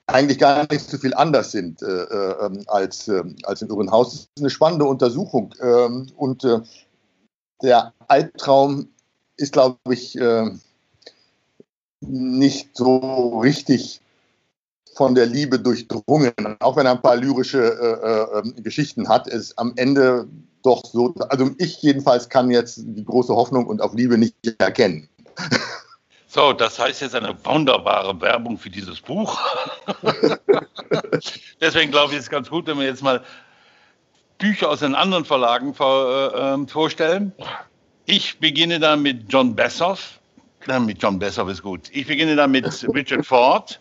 eigentlich 0.07 0.39
gar 0.39 0.65
nicht 0.71 0.89
so 0.89 0.97
viel 0.97 1.13
anders 1.13 1.51
sind 1.51 1.81
äh, 1.81 1.85
äh, 1.85 2.45
ähm, 2.45 2.63
als, 2.67 3.11
als 3.43 3.61
im 3.61 3.69
Irrenhaus. 3.69 4.11
Das 4.11 4.21
ist 4.21 4.29
eine 4.39 4.49
spannende 4.49 4.85
Untersuchung. 4.85 5.53
Ähm, 5.61 6.07
und 6.15 6.47
der 7.61 7.93
Albtraum 8.07 8.89
ist, 9.37 9.53
glaube 9.53 9.77
ich, 9.89 10.17
nicht 12.01 12.69
so 12.75 13.39
richtig 13.39 14.01
von 14.97 15.15
der 15.15 15.27
Liebe 15.27 15.59
durchdrungen. 15.59 16.33
Auch 16.59 16.75
wenn 16.75 16.87
er 16.87 16.93
ein 16.93 17.01
paar 17.01 17.15
lyrische 17.15 17.61
äh, 17.61 18.39
äh, 18.39 18.61
Geschichten 18.61 19.07
hat, 19.07 19.27
ist 19.27 19.57
am 19.57 19.73
Ende 19.75 20.27
doch 20.63 20.83
so, 20.85 21.13
also 21.29 21.51
ich 21.59 21.81
jedenfalls 21.81 22.29
kann 22.29 22.49
jetzt 22.49 22.81
die 22.83 23.05
große 23.05 23.33
Hoffnung 23.33 23.67
und 23.67 23.81
auf 23.81 23.93
Liebe 23.93 24.17
nicht 24.17 24.35
erkennen. 24.57 25.07
So, 26.37 26.53
das 26.53 26.77
heißt 26.77 27.01
jetzt 27.01 27.15
eine 27.15 27.35
wunderbare 27.45 28.21
Werbung 28.21 28.59
für 28.59 28.69
dieses 28.69 29.01
Buch. 29.01 29.41
Deswegen 31.61 31.89
glaube 31.89 32.11
ich, 32.11 32.19
ist 32.19 32.25
es 32.25 32.29
ganz 32.29 32.47
gut, 32.47 32.67
wenn 32.67 32.77
wir 32.77 32.85
jetzt 32.85 33.01
mal 33.01 33.23
Bücher 34.37 34.69
aus 34.69 34.81
den 34.81 34.93
anderen 34.93 35.25
Verlagen 35.25 35.73
vor, 35.73 36.31
äh, 36.35 36.53
ähm, 36.53 36.67
vorstellen. 36.67 37.33
Ich 38.05 38.37
beginne 38.37 38.79
da 38.79 38.95
mit 38.95 39.33
John 39.33 39.55
Bessoff. 39.55 40.19
Na, 40.67 40.79
mit 40.79 41.01
John 41.01 41.17
Bessoff 41.17 41.49
ist 41.49 41.63
gut. 41.63 41.89
Ich 41.91 42.05
beginne 42.05 42.35
da 42.35 42.45
mit 42.45 42.87
Richard 42.93 43.25
Ford 43.25 43.79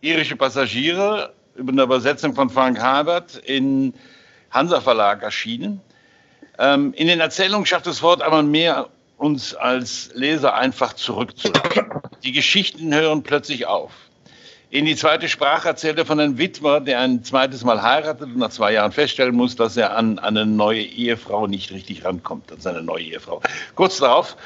irische 0.00 0.36
Passagiere 0.36 1.34
über 1.56 1.72
eine 1.72 1.82
Übersetzung 1.82 2.34
von 2.34 2.48
Frank 2.48 2.80
Habert 2.80 3.36
in 3.36 3.92
Hansa 4.50 4.80
Verlag 4.80 5.22
erschienen. 5.22 5.82
Ähm, 6.58 6.94
in 6.94 7.06
den 7.08 7.20
Erzählungen 7.20 7.66
schafft 7.66 7.86
das 7.86 8.00
Wort 8.00 8.22
aber 8.22 8.42
mehr, 8.42 8.88
uns 9.22 9.54
als 9.54 10.10
Leser 10.14 10.54
einfach 10.54 10.94
zurückzulassen. 10.94 11.86
Die 12.24 12.32
Geschichten 12.32 12.92
hören 12.92 13.22
plötzlich 13.22 13.66
auf. 13.66 13.92
In 14.68 14.84
die 14.84 14.96
zweite 14.96 15.28
Sprache 15.28 15.68
erzählt 15.68 15.98
er 15.98 16.06
von 16.06 16.18
einem 16.18 16.38
Witwer, 16.38 16.80
der 16.80 17.00
ein 17.00 17.22
zweites 17.22 17.62
Mal 17.62 17.82
heiratet 17.82 18.22
und 18.22 18.38
nach 18.38 18.50
zwei 18.50 18.72
Jahren 18.72 18.90
feststellen 18.90 19.34
muss, 19.34 19.54
dass 19.54 19.76
er 19.76 19.96
an, 19.96 20.18
eine 20.18 20.44
neue 20.44 20.82
Ehefrau 20.82 21.46
nicht 21.46 21.70
richtig 21.70 22.04
rankommt, 22.04 22.50
an 22.50 22.60
seine 22.60 22.82
neue 22.82 23.04
Ehefrau. 23.04 23.42
Kurz 23.74 23.98
darauf 23.98 24.36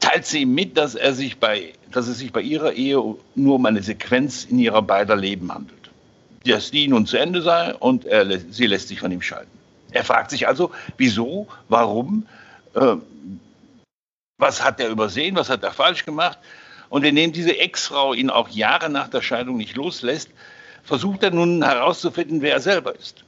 teilt 0.00 0.24
sie 0.24 0.42
ihm 0.42 0.54
mit, 0.54 0.78
dass, 0.78 0.94
er 0.94 1.12
sich 1.12 1.38
bei, 1.38 1.74
dass 1.90 2.08
es 2.08 2.18
sich 2.18 2.32
bei 2.32 2.40
ihrer 2.40 2.72
Ehe 2.72 3.02
nur 3.34 3.54
um 3.56 3.66
eine 3.66 3.82
Sequenz 3.82 4.44
in 4.44 4.58
ihrer 4.58 4.80
beider 4.80 5.16
Leben 5.16 5.52
handelt. 5.52 5.90
Dass 6.46 6.70
die 6.70 6.88
nun 6.88 7.04
zu 7.04 7.18
Ende 7.18 7.42
sei 7.42 7.74
und 7.74 8.06
er, 8.06 8.26
sie 8.50 8.66
lässt 8.66 8.88
sich 8.88 9.00
von 9.00 9.12
ihm 9.12 9.20
scheiden. 9.20 9.50
Er 9.90 10.04
fragt 10.04 10.30
sich 10.30 10.46
also, 10.46 10.70
wieso, 10.96 11.48
warum, 11.68 12.26
äh, 12.74 12.96
was 14.38 14.64
hat 14.64 14.80
er 14.80 14.88
übersehen, 14.88 15.36
was 15.36 15.50
hat 15.50 15.62
er 15.62 15.72
falsch 15.72 16.04
gemacht. 16.04 16.38
Und 16.88 17.04
indem 17.04 17.32
diese 17.32 17.58
Ex-Frau 17.58 18.14
ihn 18.14 18.30
auch 18.30 18.48
Jahre 18.48 18.88
nach 18.88 19.08
der 19.08 19.20
Scheidung 19.20 19.58
nicht 19.58 19.76
loslässt, 19.76 20.30
versucht 20.84 21.22
er 21.22 21.32
nun 21.32 21.62
herauszufinden, 21.62 22.40
wer 22.40 22.54
er 22.54 22.60
selber 22.60 22.94
ist. 22.96 23.24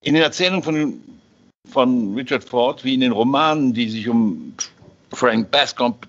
In 0.00 0.14
den 0.14 0.22
Erzählungen 0.22 0.62
von, 0.62 1.00
von 1.70 2.14
Richard 2.14 2.44
Ford, 2.44 2.84
wie 2.84 2.94
in 2.94 3.00
den 3.00 3.12
Romanen, 3.12 3.74
die 3.74 3.90
sich 3.90 4.08
um 4.08 4.54
Frank 5.12 5.50
Bascomb 5.50 6.06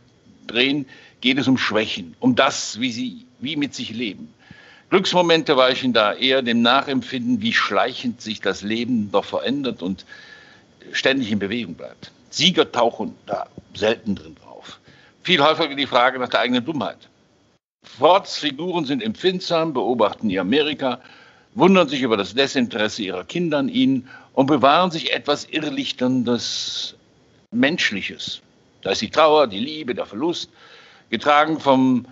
drehen, 0.48 0.86
geht 1.20 1.38
es 1.38 1.48
um 1.48 1.58
Schwächen, 1.58 2.16
um 2.20 2.36
das, 2.36 2.80
wie 2.80 2.92
sie, 2.92 3.26
wie 3.40 3.56
mit 3.56 3.74
sich 3.76 3.90
leben. 3.90 4.34
Glücksmomente 4.90 5.58
weichen 5.58 5.92
da 5.92 6.14
eher 6.14 6.42
dem 6.42 6.62
Nachempfinden, 6.62 7.42
wie 7.42 7.54
schleichend 7.54 8.22
sich 8.22 8.40
das 8.40 8.62
Leben 8.62 9.12
doch 9.12 9.26
verändert 9.26 9.82
und 9.82 10.06
ständig 10.92 11.32
in 11.32 11.40
Bewegung 11.40 11.74
bleibt. 11.74 12.12
Sieger 12.34 12.72
tauchen 12.72 13.16
da 13.26 13.48
selten 13.74 14.16
drin 14.16 14.36
drauf. 14.36 14.80
Viel 15.22 15.44
häufiger 15.44 15.76
die 15.76 15.88
Frage 15.88 16.20
nach 16.20 16.30
der 16.30 16.42
eigenen 16.42 16.66
Dummheit. 16.66 17.10
Fords 17.84 18.38
Figuren 18.38 18.86
sind 18.86 19.04
empfindsam, 19.04 19.74
beobachten 19.74 20.30
ihr 20.30 20.42
Amerika, 20.42 21.00
wundern 21.54 21.88
sich 21.88 22.02
über 22.02 22.18
das 22.18 22.34
Desinteresse 22.34 23.04
ihrer 23.04 23.24
Kinder 23.24 23.60
an 23.60 23.70
ihnen 23.70 24.10
und 24.34 24.48
bewahren 24.48 24.92
sich 24.92 25.14
etwas 25.14 25.46
Irrlichterndes 25.46 26.96
Menschliches 27.52 28.42
da 28.84 28.92
ist 28.92 29.02
die 29.02 29.10
Trauer, 29.10 29.48
die 29.48 29.60
Liebe, 29.60 29.96
der 29.96 30.06
Verlust, 30.06 30.50
getragen 31.10 31.60
vom 31.60 32.06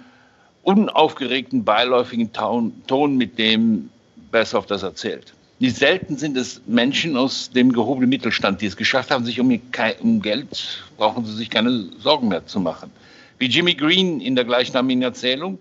unaufgeregten, 0.64 1.66
beiläufigen 1.66 2.32
Ton, 2.34 3.18
mit 3.18 3.38
dem 3.38 3.90
Bessoff 4.32 4.66
das 4.66 4.84
erzählt. 4.84 5.34
Wie 5.62 5.70
selten 5.70 6.18
sind 6.18 6.38
es 6.38 6.60
Menschen 6.66 7.16
aus 7.16 7.52
dem 7.52 7.72
gehobenen 7.72 8.10
Mittelstand, 8.10 8.62
die 8.62 8.66
es 8.66 8.76
geschafft 8.76 9.12
haben, 9.12 9.26
sich 9.26 9.40
um, 9.40 9.62
um 10.00 10.22
Geld, 10.24 10.84
brauchen 10.98 11.24
sie 11.24 11.36
sich 11.36 11.52
keine 11.52 11.86
Sorgen 12.00 12.30
mehr 12.30 12.48
zu 12.48 12.60
machen. 12.60 12.90
Wie 13.38 13.46
Jimmy 13.46 13.76
Green 13.76 14.22
in 14.22 14.34
der 14.34 14.44
gleichnamigen 14.44 15.04
Erzählung. 15.04 15.60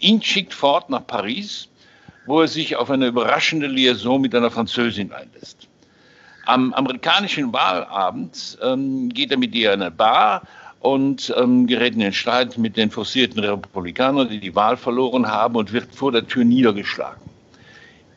Ihn 0.00 0.20
schickt 0.20 0.52
Ford 0.52 0.90
nach 0.90 1.06
Paris, 1.06 1.66
wo 2.26 2.42
er 2.42 2.46
sich 2.46 2.76
auf 2.76 2.90
eine 2.90 3.06
überraschende 3.06 3.68
Liaison 3.68 4.20
mit 4.20 4.34
einer 4.34 4.50
Französin 4.50 5.12
einlässt. 5.12 5.66
Am 6.44 6.74
amerikanischen 6.74 7.50
Wahlabend 7.50 8.58
ähm, 8.62 9.08
geht 9.08 9.30
er 9.30 9.38
mit 9.38 9.54
ihr 9.54 9.72
in 9.72 9.80
eine 9.80 9.90
Bar 9.90 10.42
und 10.80 11.34
ähm, 11.38 11.66
gerät 11.66 11.94
in 11.94 12.00
den 12.00 12.12
Streit 12.12 12.58
mit 12.58 12.76
den 12.76 12.90
forcierten 12.90 13.38
Republikanern, 13.42 14.28
die 14.28 14.40
die 14.40 14.54
Wahl 14.54 14.76
verloren 14.76 15.26
haben 15.26 15.56
und 15.56 15.72
wird 15.72 15.94
vor 15.94 16.12
der 16.12 16.26
Tür 16.26 16.44
niedergeschlagen. 16.44 17.28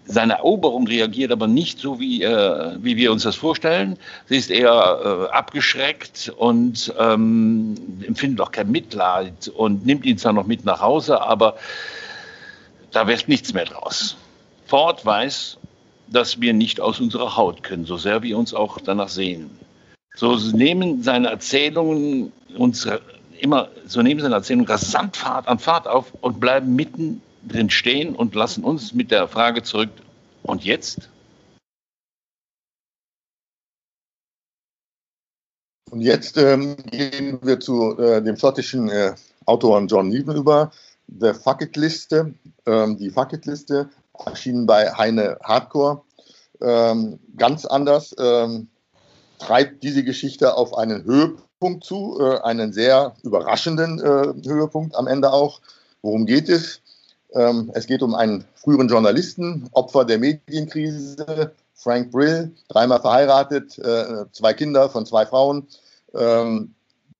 Seine 0.05 0.33
Eroberung 0.33 0.87
reagiert 0.87 1.31
aber 1.31 1.47
nicht 1.47 1.79
so, 1.79 1.99
wie, 1.99 2.23
äh, 2.23 2.75
wie 2.79 2.97
wir 2.97 3.11
uns 3.11 3.23
das 3.23 3.35
vorstellen. 3.35 3.97
Sie 4.25 4.37
ist 4.37 4.49
eher 4.49 5.27
äh, 5.29 5.33
abgeschreckt 5.33 6.33
und 6.37 6.93
ähm, 6.97 7.75
empfindet 8.05 8.41
auch 8.41 8.51
kein 8.51 8.71
Mitleid 8.71 9.47
und 9.49 9.85
nimmt 9.85 10.05
ihn 10.05 10.17
zwar 10.17 10.33
noch 10.33 10.47
mit 10.47 10.65
nach 10.65 10.81
Hause, 10.81 11.21
aber 11.21 11.55
da 12.91 13.07
wird 13.07 13.27
nichts 13.27 13.53
mehr 13.53 13.65
draus. 13.65 14.17
Ford 14.65 15.05
weiß, 15.05 15.57
dass 16.07 16.41
wir 16.41 16.53
nicht 16.53 16.81
aus 16.81 16.99
unserer 16.99 17.37
Haut 17.37 17.63
können, 17.63 17.85
so 17.85 17.97
sehr 17.97 18.21
wir 18.23 18.37
uns 18.37 18.53
auch 18.53 18.79
danach 18.79 19.09
sehen. 19.09 19.49
So 20.15 20.35
nehmen 20.35 21.03
seine 21.03 21.29
Erzählungen 21.29 22.33
uns 22.57 22.87
immer, 23.39 23.69
so 23.85 24.01
nehmen 24.01 24.19
seine 24.19 24.35
Erzählungen 24.35 24.67
rasant 24.67 25.15
Fahrt 25.15 25.47
an 25.47 25.59
Fahrt 25.59 25.87
auf 25.87 26.13
und 26.21 26.39
bleiben 26.39 26.75
mitten 26.75 27.21
drin 27.47 27.69
stehen 27.69 28.15
und 28.15 28.35
lassen 28.35 28.63
uns 28.63 28.93
mit 28.93 29.11
der 29.11 29.27
Frage 29.27 29.63
zurück, 29.63 29.89
und 30.43 30.63
jetzt? 30.63 31.09
Und 35.91 36.01
jetzt 36.01 36.37
ähm, 36.37 36.77
gehen 36.85 37.39
wir 37.41 37.59
zu 37.59 37.97
äh, 37.97 38.21
dem 38.21 38.37
schottischen 38.37 38.89
äh, 38.89 39.13
Autor 39.45 39.81
John 39.87 40.07
Needham 40.07 40.35
über, 40.35 40.71
The 41.07 41.33
Fuck 41.33 41.61
It 41.61 41.75
Liste. 41.75 42.33
Ähm, 42.65 42.97
die 42.97 43.09
Fuck 43.09 43.33
It 43.33 43.45
Liste 43.45 43.89
erschienen 44.25 44.65
bei 44.65 44.91
Heine 44.93 45.37
Hardcore. 45.43 46.01
Ähm, 46.61 47.19
ganz 47.35 47.65
anders 47.65 48.15
ähm, 48.17 48.69
treibt 49.39 49.83
diese 49.83 50.03
Geschichte 50.03 50.55
auf 50.55 50.77
einen 50.77 51.03
Höhepunkt 51.03 51.83
zu, 51.83 52.19
äh, 52.21 52.39
einen 52.39 52.71
sehr 52.71 53.15
überraschenden 53.23 53.99
äh, 53.99 54.47
Höhepunkt 54.47 54.95
am 54.95 55.07
Ende 55.07 55.33
auch. 55.33 55.59
Worum 56.01 56.25
geht 56.25 56.47
es? 56.47 56.81
Ähm, 57.33 57.71
es 57.73 57.87
geht 57.87 58.01
um 58.01 58.13
einen 58.13 58.45
früheren 58.55 58.87
Journalisten, 58.87 59.69
Opfer 59.71 60.05
der 60.05 60.19
Medienkrise, 60.19 61.51
Frank 61.73 62.11
Brill, 62.11 62.51
dreimal 62.67 63.01
verheiratet, 63.01 63.77
äh, 63.79 64.25
zwei 64.31 64.53
Kinder 64.53 64.89
von 64.89 65.05
zwei 65.05 65.25
Frauen, 65.25 65.67
ähm, 66.13 66.73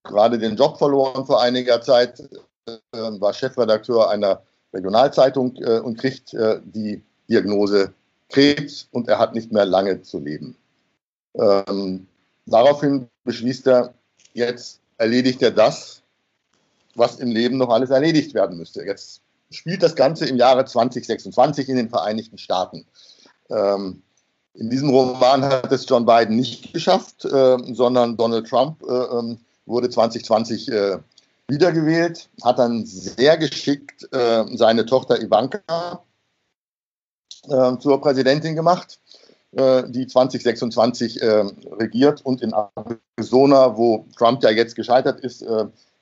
gerade 0.04 0.38
den 0.38 0.56
Job 0.56 0.78
verloren 0.78 1.26
vor 1.26 1.42
einiger 1.42 1.82
Zeit, 1.82 2.20
äh, 2.68 2.78
war 2.92 3.34
Chefredakteur 3.34 4.10
einer 4.10 4.42
Regionalzeitung 4.74 5.56
äh, 5.58 5.80
und 5.80 5.98
kriegt 5.98 6.34
die 6.34 7.02
Diagnose 7.30 7.94
Krebs 8.30 8.88
und 8.92 9.08
er 9.08 9.20
hat 9.20 9.34
nicht 9.34 9.52
mehr 9.52 9.66
lange 9.66 10.02
zu 10.02 10.20
leben. 10.20 10.56
Ähm, 11.36 12.08
daraufhin 12.46 13.08
beschließt 13.24 13.68
er, 13.68 13.94
jetzt 14.34 14.80
erledigt 14.98 15.42
er 15.42 15.52
das, 15.52 16.02
was 16.96 17.20
im 17.20 17.32
Leben 17.32 17.58
noch 17.58 17.70
alles 17.70 17.90
erledigt 17.90 18.34
werden 18.34 18.58
müsste. 18.58 18.84
Jetzt 18.84 19.22
spielt 19.52 19.84
das 19.84 19.96
Ganze 19.96 20.26
im 20.26 20.38
Jahre 20.38 20.66
2026 20.66 21.70
in 21.70 21.76
den 21.76 21.90
Vereinigten 21.90 22.38
Staaten. 22.38 22.86
Ähm, 23.50 24.02
in 24.54 24.70
diesem 24.70 24.90
Roman 24.90 25.44
hat 25.46 25.72
es 25.72 25.88
John 25.88 26.06
Biden 26.06 26.36
nicht 26.36 26.74
geschafft, 26.74 27.26
äh, 27.26 27.58
sondern 27.74 28.18
Donald 28.18 28.48
Trump 28.48 28.82
äh, 28.84 28.92
ähm, 28.92 29.40
wurde 29.66 29.90
2020 29.90 30.70
äh, 30.70 30.98
wiedergewählt, 31.48 32.30
hat 32.44 32.60
dann 32.60 32.86
sehr 32.86 33.38
geschickt 33.38 34.08
äh, 34.14 34.46
seine 34.56 34.86
Tochter 34.86 35.22
Ivanka 35.22 36.04
äh, 37.44 37.78
zur 37.78 38.02
Präsidentin 38.02 38.56
gemacht, 38.56 39.00
äh, 39.52 39.84
die 39.90 40.08
2026 40.08 41.22
regiert 41.22 42.22
und 42.26 42.42
in 42.42 42.54
Arizona, 42.54 43.78
wo 43.78 44.06
Trump 44.18 44.44
ja 44.44 44.50
jetzt 44.50 44.76
gescheitert 44.76 45.20
ist, 45.22 45.46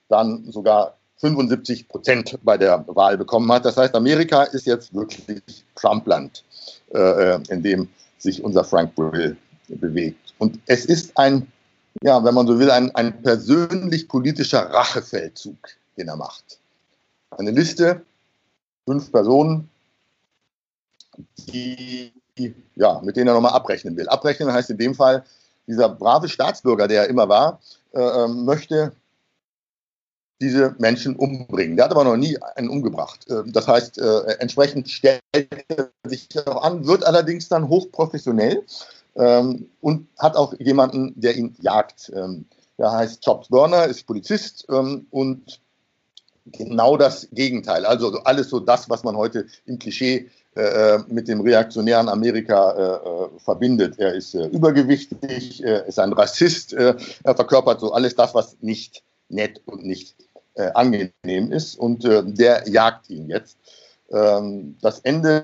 dann 0.07 0.51
sogar 0.51 0.98
75 1.19 1.87
Prozent 1.87 2.39
bei 2.43 2.57
der 2.57 2.85
Wahl 2.87 3.17
bekommen 3.17 3.51
hat. 3.51 3.65
Das 3.65 3.77
heißt, 3.77 3.93
Amerika 3.95 4.43
ist 4.43 4.65
jetzt 4.65 4.93
wirklich 4.93 5.65
Trumpland, 5.75 6.43
äh, 6.93 7.41
in 7.51 7.61
dem 7.61 7.89
sich 8.17 8.43
unser 8.43 8.63
Frank 8.63 8.95
Brill 8.95 9.37
bewegt. 9.67 10.33
Und 10.37 10.59
es 10.65 10.85
ist 10.85 11.17
ein, 11.17 11.51
ja, 12.01 12.23
wenn 12.23 12.33
man 12.33 12.47
so 12.47 12.57
will, 12.57 12.71
ein, 12.71 12.93
ein 12.95 13.21
persönlich-politischer 13.21 14.71
Rachefeldzug, 14.71 15.57
den 15.97 16.07
er 16.07 16.15
macht. 16.15 16.59
Eine 17.31 17.51
Liste, 17.51 18.01
fünf 18.85 19.11
Personen, 19.11 19.69
die, 21.37 22.13
ja, 22.75 23.01
mit 23.03 23.17
denen 23.17 23.27
er 23.27 23.33
nochmal 23.33 23.53
abrechnen 23.53 23.95
will. 23.97 24.07
Abrechnen 24.07 24.51
heißt 24.51 24.69
in 24.69 24.77
dem 24.77 24.95
Fall, 24.95 25.23
dieser 25.67 25.89
brave 25.89 26.29
Staatsbürger, 26.29 26.87
der 26.87 27.03
er 27.03 27.09
immer 27.09 27.27
war, 27.27 27.59
äh, 27.91 27.99
ähm, 27.99 28.45
möchte 28.45 28.93
diese 30.41 30.75
Menschen 30.79 31.15
umbringen. 31.15 31.75
Der 31.75 31.85
hat 31.85 31.91
aber 31.91 32.03
noch 32.03 32.17
nie 32.17 32.37
einen 32.55 32.69
umgebracht. 32.69 33.25
Ähm, 33.29 33.51
das 33.51 33.67
heißt, 33.67 33.99
äh, 33.99 34.21
entsprechend 34.39 34.89
stellt 34.89 35.21
er 35.33 35.89
sich 36.05 36.27
auch 36.45 36.63
an, 36.63 36.85
wird 36.85 37.05
allerdings 37.05 37.49
dann 37.49 37.67
hochprofessionell 37.67 38.63
ähm, 39.15 39.67
und 39.81 40.07
hat 40.17 40.35
auch 40.35 40.53
jemanden, 40.59 41.13
der 41.19 41.35
ihn 41.35 41.55
jagt. 41.61 42.11
Ähm, 42.15 42.45
der 42.77 42.91
heißt 42.91 43.23
Chops 43.23 43.49
Burner, 43.49 43.85
ist 43.87 44.07
Polizist 44.07 44.65
und 44.69 45.59
genau 46.45 46.95
das 46.95 47.27
Gegenteil. 47.33 47.85
Also 47.85 48.21
alles 48.23 48.49
so 48.49 48.61
das, 48.61 48.89
was 48.89 49.03
man 49.03 49.17
heute 49.17 49.47
im 49.65 49.77
Klischee 49.79 50.29
äh, 50.55 50.99
mit 51.09 51.27
dem 51.27 51.41
reaktionären 51.41 52.07
Amerika 52.07 52.71
äh, 52.71 53.39
verbindet. 53.41 53.99
Er 53.99 54.13
ist 54.13 54.33
übergewichtig, 54.33 55.61
er 55.61 55.87
ist 55.87 55.99
ein 55.99 56.13
Rassist, 56.13 56.71
er 56.71 56.95
verkörpert 57.23 57.81
so 57.81 57.91
alles 57.91 58.15
das, 58.15 58.33
was 58.33 58.55
nicht 58.61 59.03
nett 59.27 59.61
und 59.65 59.85
nicht 59.85 60.15
äh, 60.59 60.71
angenehm 60.73 61.51
ist 61.51 61.75
und 61.75 62.03
äh, 62.03 62.23
der 62.25 62.67
jagt 62.67 63.09
ihn 63.09 63.29
jetzt. 63.29 63.57
Ähm, 64.11 64.77
das 64.81 64.99
Ende 64.99 65.43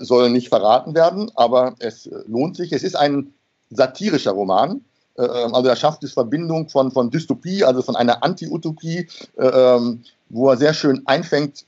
soll 0.00 0.30
nicht 0.30 0.48
verraten 0.48 0.94
werden, 0.94 1.30
aber 1.36 1.76
es 1.78 2.08
lohnt 2.26 2.56
sich. 2.56 2.72
Es 2.72 2.82
ist 2.82 2.96
ein 2.96 3.32
satirischer 3.70 4.32
Roman. 4.32 4.84
Äh, 5.16 5.22
also 5.22 5.68
er 5.68 5.76
schafft 5.76 6.02
es 6.02 6.14
Verbindung 6.14 6.68
von, 6.68 6.90
von 6.90 7.10
Dystopie, 7.10 7.64
also 7.64 7.82
von 7.82 7.94
einer 7.94 8.24
Anti-Utopie, 8.24 9.08
äh, 9.36 9.46
ähm, 9.46 10.02
wo 10.30 10.50
er 10.50 10.56
sehr 10.56 10.74
schön 10.74 11.06
einfängt, 11.06 11.64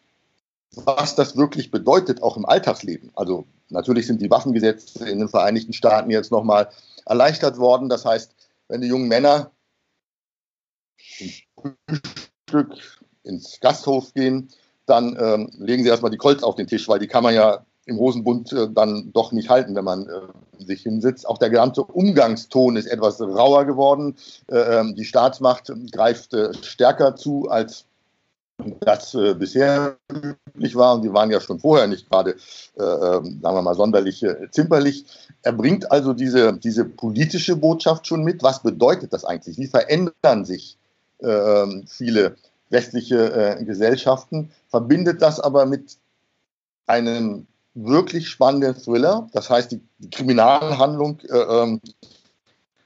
was 0.74 1.14
das 1.14 1.36
wirklich 1.36 1.70
bedeutet, 1.70 2.20
auch 2.22 2.36
im 2.36 2.46
Alltagsleben. 2.46 3.10
Also 3.14 3.46
natürlich 3.68 4.08
sind 4.08 4.20
die 4.20 4.30
Waffengesetze 4.30 5.08
in 5.08 5.20
den 5.20 5.28
Vereinigten 5.28 5.72
Staaten 5.72 6.10
jetzt 6.10 6.32
nochmal 6.32 6.68
erleichtert 7.04 7.58
worden. 7.58 7.88
Das 7.88 8.04
heißt, 8.04 8.34
wenn 8.68 8.80
die 8.80 8.88
jungen 8.88 9.06
Männer 9.06 9.52
Frühstück 11.86 12.76
ins 13.24 13.58
Gasthof 13.60 14.14
gehen, 14.14 14.48
dann 14.86 15.16
ähm, 15.20 15.50
legen 15.58 15.82
sie 15.82 15.88
erstmal 15.88 16.10
die 16.10 16.16
Kolz 16.16 16.42
auf 16.42 16.54
den 16.54 16.66
Tisch, 16.66 16.88
weil 16.88 16.98
die 16.98 17.08
kann 17.08 17.24
man 17.24 17.34
ja 17.34 17.64
im 17.86 17.98
Hosenbund 17.98 18.52
äh, 18.52 18.68
dann 18.70 19.12
doch 19.12 19.32
nicht 19.32 19.48
halten, 19.48 19.74
wenn 19.74 19.84
man 19.84 20.08
äh, 20.08 20.64
sich 20.64 20.82
hinsitzt. 20.82 21.26
Auch 21.26 21.38
der 21.38 21.50
gesamte 21.50 21.82
Umgangston 21.82 22.76
ist 22.76 22.86
etwas 22.86 23.20
rauer 23.20 23.64
geworden. 23.64 24.16
Äh, 24.48 24.80
ähm, 24.80 24.94
die 24.96 25.04
Staatsmacht 25.04 25.72
greift 25.92 26.34
äh, 26.34 26.52
stärker 26.62 27.16
zu, 27.16 27.48
als 27.48 27.84
das 28.80 29.14
äh, 29.14 29.34
bisher 29.34 29.96
üblich 30.12 30.74
war. 30.74 30.94
Und 30.94 31.02
die 31.02 31.12
waren 31.12 31.30
ja 31.30 31.40
schon 31.40 31.60
vorher 31.60 31.86
nicht 31.86 32.10
gerade, 32.10 32.36
äh, 32.76 32.82
ähm, 32.82 33.40
sagen 33.40 33.56
wir 33.56 33.62
mal, 33.62 33.74
sonderlich 33.74 34.24
zimperlich. 34.50 35.04
Er 35.42 35.52
bringt 35.52 35.90
also 35.92 36.12
diese, 36.12 36.54
diese 36.54 36.84
politische 36.84 37.54
Botschaft 37.54 38.06
schon 38.06 38.24
mit. 38.24 38.42
Was 38.42 38.62
bedeutet 38.62 39.12
das 39.12 39.24
eigentlich? 39.24 39.58
Wie 39.58 39.66
verändern 39.66 40.44
sich 40.44 40.76
viele 41.18 42.36
westliche 42.70 43.58
äh, 43.58 43.64
Gesellschaften, 43.64 44.50
verbindet 44.68 45.22
das 45.22 45.40
aber 45.40 45.66
mit 45.66 45.96
einem 46.86 47.46
wirklich 47.74 48.28
spannenden 48.28 48.76
Thriller. 48.76 49.28
Das 49.32 49.50
heißt, 49.50 49.72
die, 49.72 49.80
die 49.98 50.10
Kriminalhandlung 50.10 51.20
äh, 51.28 51.36
ähm, 51.36 51.80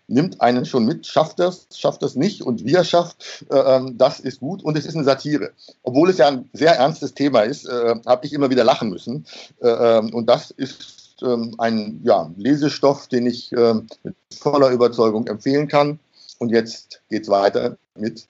nimmt 0.09 0.40
einen 0.40 0.66
schon 0.66 0.85
mit, 0.85 1.07
schafft 1.07 1.38
das, 1.38 1.69
schafft 1.73 2.03
das 2.03 2.16
nicht 2.16 2.43
und 2.43 2.64
wie 2.64 2.75
er 2.75 2.85
schafft, 2.85 3.47
äh, 3.51 3.57
ähm, 3.57 3.97
das 3.97 4.19
ist 4.21 4.40
gut 4.40 4.62
und 4.62 4.77
es 4.77 4.85
ist 4.85 4.97
eine 4.97 5.05
Satire. 5.05 5.53
Obwohl 5.83 6.11
es 6.11 6.19
ja 6.19 6.27
ein 6.27 6.51
sehr 6.53 6.77
ernstes 6.77 7.14
Thema 7.14 7.43
ist, 7.43 7.66
äh, 7.66 7.95
habe 8.05 8.27
ich 8.27 8.33
immer 8.33 8.51
wieder 8.51 8.64
lachen 8.64 8.90
müssen 8.90 9.25
äh, 9.61 9.69
ähm, 9.69 10.12
und 10.12 10.27
das 10.27 10.51
ist 10.51 11.23
ähm, 11.23 11.55
ein 11.59 12.01
ja, 12.03 12.31
Lesestoff, 12.37 13.07
den 13.07 13.27
ich 13.27 13.53
ähm, 13.53 13.87
mit 14.03 14.16
voller 14.37 14.71
Überzeugung 14.71 15.27
empfehlen 15.29 15.69
kann. 15.69 16.01
Und 16.38 16.49
jetzt 16.51 17.03
geht 17.11 17.25
es 17.25 17.29
weiter 17.29 17.77
mit. 18.01 18.27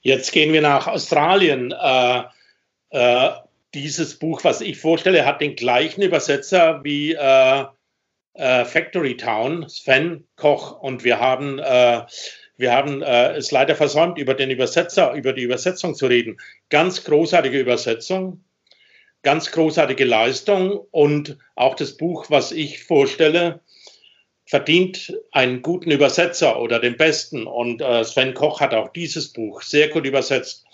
Jetzt 0.00 0.32
gehen 0.32 0.52
wir 0.52 0.60
nach 0.60 0.86
Australien. 0.86 1.72
Äh, 1.72 2.22
äh, 2.90 3.30
dieses 3.74 4.18
Buch, 4.18 4.44
was 4.44 4.60
ich 4.60 4.78
vorstelle, 4.78 5.26
hat 5.26 5.40
den 5.40 5.56
gleichen 5.56 6.02
Übersetzer 6.02 6.84
wie 6.84 7.12
äh, 7.12 7.64
äh 8.34 8.64
Factory 8.64 9.16
Town, 9.16 9.68
Sven 9.68 10.24
Koch. 10.36 10.80
Und 10.80 11.04
wir 11.04 11.18
haben, 11.18 11.58
äh, 11.58 12.02
wir 12.56 12.72
haben 12.72 13.02
äh, 13.02 13.32
es 13.32 13.50
leider 13.50 13.74
versäumt, 13.74 14.18
über 14.18 14.34
den 14.34 14.50
Übersetzer, 14.50 15.12
über 15.12 15.32
die 15.32 15.42
Übersetzung 15.42 15.94
zu 15.94 16.06
reden. 16.06 16.38
Ganz 16.70 17.04
großartige 17.04 17.58
Übersetzung, 17.58 18.44
ganz 19.22 19.50
großartige 19.50 20.04
Leistung 20.04 20.86
und 20.92 21.36
auch 21.56 21.74
das 21.74 21.96
Buch, 21.96 22.26
was 22.28 22.52
ich 22.52 22.84
vorstelle, 22.84 23.60
verdient 24.46 25.12
einen 25.32 25.60
guten 25.60 25.90
Übersetzer 25.90 26.60
oder 26.60 26.78
den 26.78 26.96
besten. 26.96 27.46
Und 27.46 27.82
äh, 27.82 28.04
Sven 28.04 28.34
Koch 28.34 28.60
hat 28.60 28.74
auch 28.74 28.88
dieses 28.90 29.32
Buch 29.32 29.62
sehr 29.62 29.88
gut 29.88 30.06
übersetzt. 30.06 30.64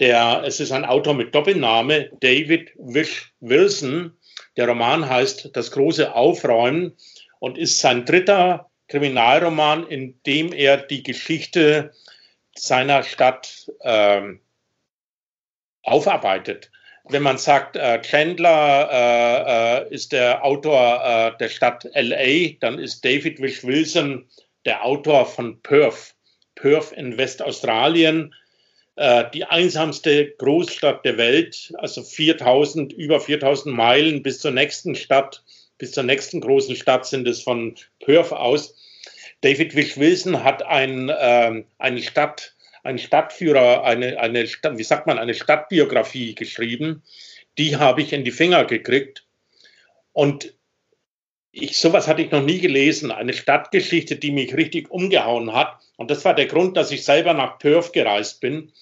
Der, 0.00 0.42
es 0.46 0.60
ist 0.60 0.72
ein 0.72 0.86
Autor 0.86 1.14
mit 1.14 1.34
Doppelname, 1.34 2.10
David 2.20 2.72
Wish 2.76 3.32
Wilson. 3.40 4.16
Der 4.56 4.66
Roman 4.66 5.08
heißt 5.08 5.50
Das 5.52 5.70
große 5.70 6.14
Aufräumen 6.14 6.96
und 7.38 7.58
ist 7.58 7.80
sein 7.80 8.06
dritter 8.06 8.70
Kriminalroman, 8.88 9.86
in 9.86 10.20
dem 10.24 10.52
er 10.52 10.78
die 10.78 11.02
Geschichte 11.02 11.92
seiner 12.56 13.02
Stadt 13.02 13.70
ähm, 13.82 14.40
aufarbeitet 15.82 16.70
wenn 17.12 17.22
man 17.22 17.38
sagt, 17.38 17.76
äh, 17.76 18.00
Chandler 18.02 18.88
äh, 18.90 19.88
äh, 19.88 19.94
ist 19.94 20.12
der 20.12 20.44
Autor 20.44 21.02
äh, 21.04 21.38
der 21.38 21.48
Stadt 21.48 21.88
LA, 21.94 22.56
dann 22.60 22.78
ist 22.78 23.04
David 23.04 23.40
Wish 23.40 23.64
Wilson 23.64 24.26
der 24.64 24.84
Autor 24.84 25.26
von 25.26 25.60
Perth. 25.62 26.14
Perth 26.54 26.92
in 26.92 27.16
Westaustralien, 27.16 28.34
äh, 28.96 29.24
die 29.32 29.44
einsamste 29.44 30.30
Großstadt 30.32 31.04
der 31.04 31.16
Welt, 31.16 31.72
also 31.78 32.02
4000, 32.02 32.92
über 32.92 33.20
4000 33.20 33.74
Meilen 33.74 34.22
bis 34.22 34.40
zur 34.40 34.50
nächsten 34.50 34.94
Stadt, 34.94 35.42
bis 35.78 35.92
zur 35.92 36.02
nächsten 36.02 36.40
großen 36.40 36.76
Stadt 36.76 37.06
sind 37.06 37.26
es 37.26 37.42
von 37.42 37.76
Perth 38.00 38.32
aus. 38.32 38.74
David 39.40 39.74
Wish 39.74 39.96
Wilson 39.96 40.44
hat 40.44 40.62
ein, 40.62 41.10
ähm, 41.18 41.64
eine 41.78 42.02
Stadt 42.02 42.54
ein 42.82 42.98
Stadtführer, 42.98 43.84
eine, 43.84 44.18
eine, 44.18 44.44
wie 44.44 44.82
sagt 44.82 45.06
man, 45.06 45.18
eine 45.18 45.34
Stadtbiografie 45.34 46.34
geschrieben. 46.34 47.02
Die 47.58 47.76
habe 47.76 48.02
ich 48.02 48.12
in 48.12 48.24
die 48.24 48.30
Finger 48.30 48.64
gekriegt. 48.64 49.26
Und 50.12 50.54
ich, 51.52 51.78
sowas 51.78 52.08
hatte 52.08 52.22
ich 52.22 52.30
noch 52.30 52.42
nie 52.42 52.60
gelesen. 52.60 53.10
Eine 53.10 53.32
Stadtgeschichte, 53.32 54.16
die 54.16 54.30
mich 54.30 54.54
richtig 54.54 54.90
umgehauen 54.90 55.52
hat. 55.52 55.78
Und 55.96 56.10
das 56.10 56.24
war 56.24 56.34
der 56.34 56.46
Grund, 56.46 56.76
dass 56.76 56.90
ich 56.90 57.04
selber 57.04 57.34
nach 57.34 57.58
Perth 57.58 57.92
gereist 57.92 58.40
bin. 58.40 58.72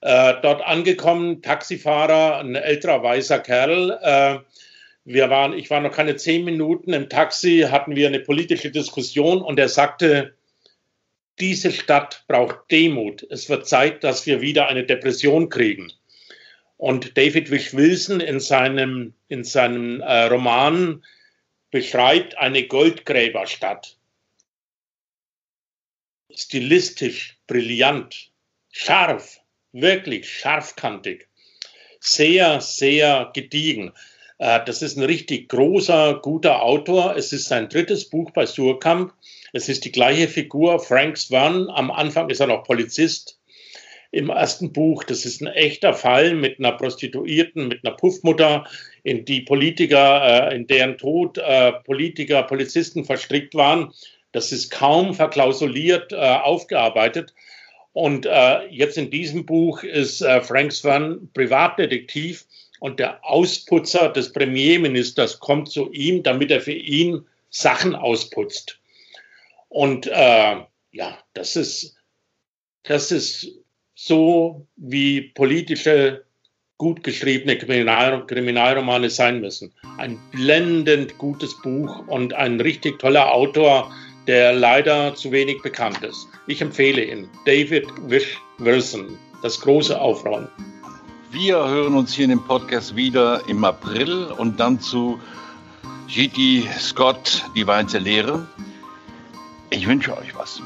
Äh, 0.00 0.34
dort 0.42 0.62
angekommen, 0.62 1.42
Taxifahrer, 1.42 2.38
ein 2.38 2.56
älterer 2.56 3.02
weißer 3.02 3.38
Kerl. 3.38 3.98
Äh, 4.02 4.38
wir 5.04 5.30
waren, 5.30 5.52
ich 5.52 5.70
war 5.70 5.80
noch 5.80 5.92
keine 5.92 6.16
zehn 6.16 6.44
Minuten 6.44 6.92
im 6.92 7.08
Taxi, 7.08 7.66
hatten 7.70 7.96
wir 7.96 8.08
eine 8.08 8.20
politische 8.20 8.70
Diskussion 8.70 9.42
und 9.42 9.58
er 9.58 9.68
sagte, 9.68 10.34
diese 11.40 11.72
Stadt 11.72 12.24
braucht 12.28 12.70
Demut. 12.70 13.26
Es 13.30 13.48
wird 13.48 13.66
Zeit, 13.66 14.04
dass 14.04 14.26
wir 14.26 14.40
wieder 14.40 14.68
eine 14.68 14.84
Depression 14.84 15.48
kriegen. 15.48 15.92
Und 16.76 17.16
David 17.16 17.50
Wish 17.50 17.74
Wilson 17.74 18.20
in 18.20 18.40
seinem, 18.40 19.14
in 19.28 19.44
seinem 19.44 20.00
äh, 20.00 20.24
Roman 20.24 21.04
beschreibt 21.70 22.36
eine 22.38 22.66
Goldgräberstadt. 22.66 23.96
Stilistisch, 26.34 27.38
brillant, 27.46 28.30
scharf, 28.70 29.40
wirklich 29.72 30.28
scharfkantig, 30.28 31.28
sehr, 32.00 32.60
sehr 32.60 33.30
gediegen. 33.32 33.92
Äh, 34.42 34.64
das 34.66 34.82
ist 34.82 34.98
ein 34.98 35.04
richtig 35.04 35.48
großer, 35.48 36.18
guter 36.20 36.62
Autor. 36.62 37.14
Es 37.16 37.32
ist 37.32 37.46
sein 37.46 37.68
drittes 37.68 38.10
Buch 38.10 38.32
bei 38.32 38.44
Surkamp. 38.44 39.12
Es 39.52 39.68
ist 39.68 39.84
die 39.84 39.92
gleiche 39.92 40.26
Figur, 40.26 40.80
Frank 40.80 41.16
Swan. 41.16 41.68
Am 41.70 41.92
Anfang 41.92 42.28
ist 42.28 42.40
er 42.40 42.48
noch 42.48 42.64
Polizist. 42.64 43.38
Im 44.10 44.30
ersten 44.30 44.72
Buch, 44.72 45.04
das 45.04 45.24
ist 45.24 45.42
ein 45.42 45.46
echter 45.46 45.94
Fall 45.94 46.34
mit 46.34 46.58
einer 46.58 46.72
Prostituierten, 46.72 47.68
mit 47.68 47.84
einer 47.84 47.94
Puffmutter, 47.94 48.66
in 49.04 49.24
die 49.24 49.42
Politiker, 49.42 50.50
äh, 50.50 50.56
in 50.56 50.66
deren 50.66 50.98
Tod 50.98 51.38
äh, 51.38 51.72
Politiker, 51.84 52.42
Polizisten 52.42 53.04
verstrickt 53.04 53.54
waren. 53.54 53.92
Das 54.32 54.50
ist 54.50 54.70
kaum 54.70 55.14
verklausuliert 55.14 56.14
aufgearbeitet. 56.14 57.34
Und 57.92 58.26
jetzt 58.70 58.96
in 58.96 59.10
diesem 59.10 59.44
Buch 59.44 59.82
ist 59.82 60.24
Frank 60.24 60.72
Swan 60.72 61.28
Privatdetektiv 61.34 62.46
und 62.82 62.98
der 62.98 63.24
Ausputzer 63.24 64.08
des 64.08 64.32
Premierministers 64.32 65.38
kommt 65.38 65.70
zu 65.70 65.92
ihm, 65.92 66.24
damit 66.24 66.50
er 66.50 66.60
für 66.60 66.72
ihn 66.72 67.24
Sachen 67.48 67.94
ausputzt. 67.94 68.80
Und 69.68 70.08
äh, 70.08 70.56
ja, 70.90 71.18
das 71.32 71.54
ist, 71.54 71.94
das 72.82 73.12
ist 73.12 73.52
so, 73.94 74.66
wie 74.74 75.20
politische, 75.20 76.24
gut 76.76 77.04
geschriebene 77.04 77.56
Kriminal 77.56 78.26
Kriminalromane 78.26 79.10
sein 79.10 79.40
müssen. 79.40 79.72
Ein 79.98 80.18
blendend 80.32 81.16
gutes 81.18 81.56
Buch 81.62 82.08
und 82.08 82.34
ein 82.34 82.60
richtig 82.60 82.98
toller 82.98 83.32
Autor, 83.32 83.94
der 84.26 84.54
leider 84.54 85.14
zu 85.14 85.30
wenig 85.30 85.62
bekannt 85.62 86.02
ist. 86.02 86.26
Ich 86.48 86.60
empfehle 86.60 87.04
ihn. 87.04 87.28
David 87.46 87.86
Wish 88.08 88.36
Wilson, 88.58 89.16
das 89.40 89.60
große 89.60 90.00
Aufräumen. 90.00 90.48
Wir 91.32 91.56
hören 91.56 91.94
uns 91.94 92.12
hier 92.12 92.24
in 92.24 92.30
dem 92.30 92.44
Podcast 92.44 92.94
wieder 92.94 93.48
im 93.48 93.64
April 93.64 94.26
und 94.26 94.60
dann 94.60 94.80
zu 94.80 95.18
G.T. 96.06 96.68
Scott, 96.78 97.46
die 97.56 97.66
Weinzer 97.66 98.00
Lehre. 98.00 98.46
Ich 99.70 99.88
wünsche 99.88 100.14
euch 100.14 100.36
was. 100.36 100.60